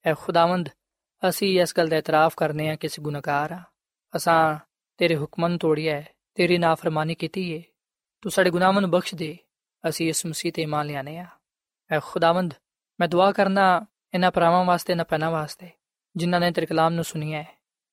[0.05, 0.69] ਐ ਖੁਦਾਵੰਦ
[1.23, 3.63] ਅਸੀਂ ਇਸ ਗੱਲ ਦਾ ਇਤਰਾਫ ਕਰਨੇ ਆ ਕਿ ਅਸੀਂ ਗੁਨਾਹਗਾਰ ਆ
[4.13, 4.57] ਅਸਾਂ
[4.99, 7.61] ਤੇਰੇ ਹੁਕਮਨ ਤੋੜਿਆ ਹੈ ਤੇਰੀ ਨਾਫਰਮਾਨੀ ਕੀਤੀ ਹੈ
[8.23, 9.37] ਤੂੰ ਸਾਡੇ ਗੁਨਾਹਾਂ ਨੂੰ ਬਖਸ਼ ਦੇ
[9.83, 11.25] ਅਸੀਂ ਇਸ ਮਸੀਹ ਤੇ ਇਮਾਨ ਲਿਆਨੇ ਆ
[11.91, 12.53] ਐ ਖੁਦਾਵੰਦ
[12.99, 15.69] ਮੈਂ ਦੁਆ ਕਰਨਾ ਇਹਨਾਂ ਭਰਾਵਾਂ ਵਾਸਤੇ ਨਾ ਪੈਣਾ ਵਾਸਤੇ,
[16.15, 17.47] ਜਿਨ੍ਹਾਂ ਨੇ ਤੇਰੇ ਕਲਾਮ ਨੂੰ ਸੁਣਿਆ ਹੈ।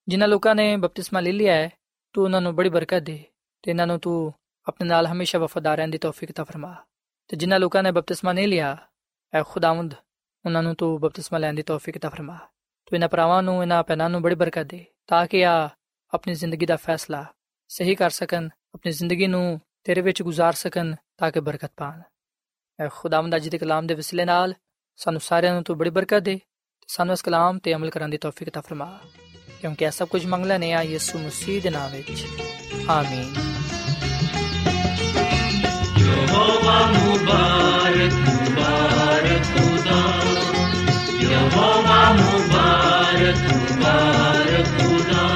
[0.09, 1.71] ਜਿਨ੍ਹਾਂ ਲੋਕਾਂ ਨੇ ਬਪਤਿਸਮਾ ਲੈ ਲਿਆ ਹੈ,
[2.13, 3.25] ਤੂੰ ਉਹਨਾਂ ਨੂੰ ਬੜੀ ਬਰਕਤ ਦੇ
[3.63, 4.35] ਤੇ ਇਹਨਾਂ ਨੂੰ ਤੂੰ
[4.69, 6.77] ਆਪਣੇ ਨਾਲ ਹਮੇਸ਼ਾ ਵਫਾਦਾਰ ਰਹਿਣ ਦੀ ਤੌਫੀਕ ਤਾ ਫਰਮਾ।
[7.29, 8.77] ਤੇ ਜਿਨ੍ਹਾਂ ਲੋਕਾਂ ਨੇ ਬਪਤਿਸਮਾ ਨਹੀਂ ਲਿਆ,
[9.35, 9.95] ਐ ਖੁਦਾਵੰਦ,
[10.45, 12.35] ਉਹਨਾਂ ਨੂੰ ਤੂੰ ਬਪਤਿਸਮਾ ਲੈਣ ਦੀ ਤੌਫੀਕ ਤਾ ਫਰਮਾ।
[12.87, 15.71] ਤੂੰ ਇਹਨਾਂ ਭਰਾਵਾਂ ਨੂੰ, ਇਹਨਾਂ ਪੈਨਾਂ ਨੂੰ ਬੜੀ ਬਰਕਤ ਦੇ, ਤਾਂ ਕਿ ਆ
[16.15, 17.25] ਆਪਣੀ ਜ਼ਿੰਦਗੀ ਦਾ ਫੈਸਲਾ
[17.69, 22.03] ਸਹੀ ਕਰ ਸਕਣ, ਆਪਣੀ ਜ਼ਿੰਦਗੀ ਨੂੰ ਤੇਰੇ ਵਿੱਚ ਗੁਜ਼ਾਰ ਸਕਣ, ਤਾਂ ਕਿ ਬਰਕਤ ਪਾਣ।
[22.81, 24.55] ਐ ਖੁਦਾਵੰਦ ਅੱਜ ਦੇ ਕਲਾਮ ਦੇ ਵਸਿਲੇ ਨਾਲ
[24.99, 26.39] ਸਾਨੂੰ ਸਾਰਿਆਂ ਨੂੰ ਤੂੰ ਬੜੀ ਬਰਕਤ ਦੇ
[26.89, 28.87] ਸਾਨੂੰ ਇਸ ਕਲਾਮ ਤੇ ਅਮਲ ਕਰਨ ਦੀ ਤੌਫੀਕ ਤਾ ਫਰਮਾ
[29.61, 32.25] ਕਿਉਂਕਿ ਇਹ ਸਭ ਕੁਝ ਮੰਗਲਾ ਨੇ ਆ ਯਿਸੂ ਮਸੀਹ ਦੇ ਨਾਮ ਵਿੱਚ
[32.91, 33.33] ਆਮੀਨ
[35.99, 40.01] ਯਹੋਵਾ ਮੁਬਾਰਕ ਮੁਬਾਰਕ ਖੁਦਾ
[41.23, 45.29] ਯਹੋਵਾ ਮੁਬਾਰਕ ਮੁਬਾਰਕ ਖੁਦਾ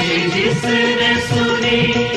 [0.00, 2.13] ਕਿ ਜਿਸ ਨੇ ਸੁਣੀ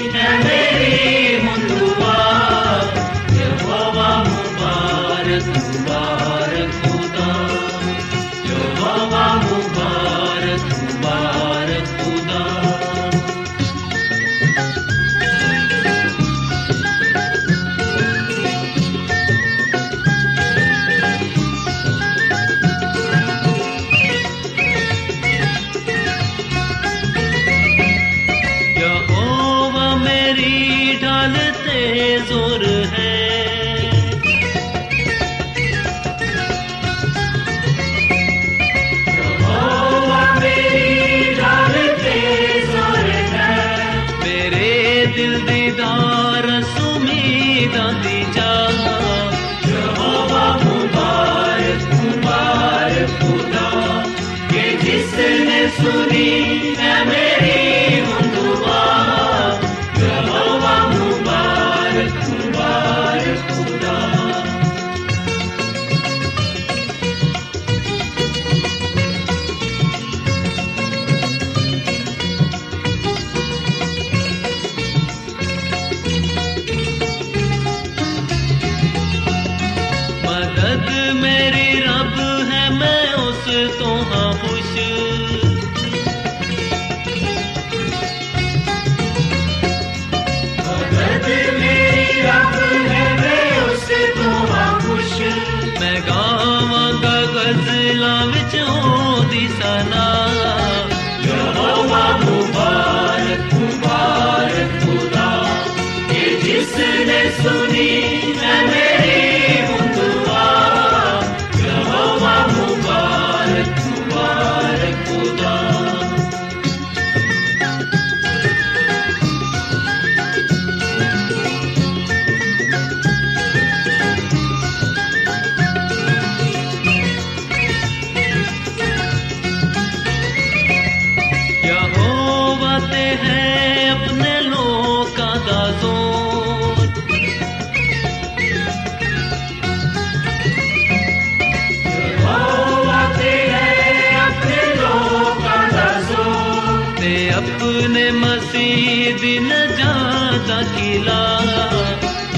[150.98, 151.08] ਨਜਾਤ ਦਾ
[151.40, 151.40] ਕਿਲਾ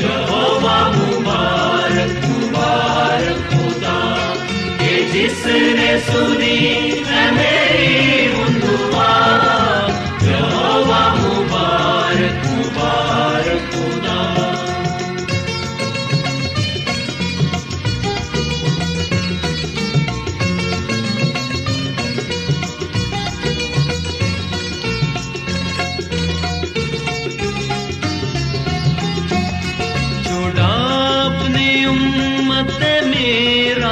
[0.01, 3.97] ਯਹੋਵਾ ਮੁਬਾਰਕ ਮੁਬਾਰਕ ਖੁਦਾ
[4.79, 4.93] ਕਿ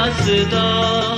[0.08, 1.17] ਮੇਰਾ ਸਦਾ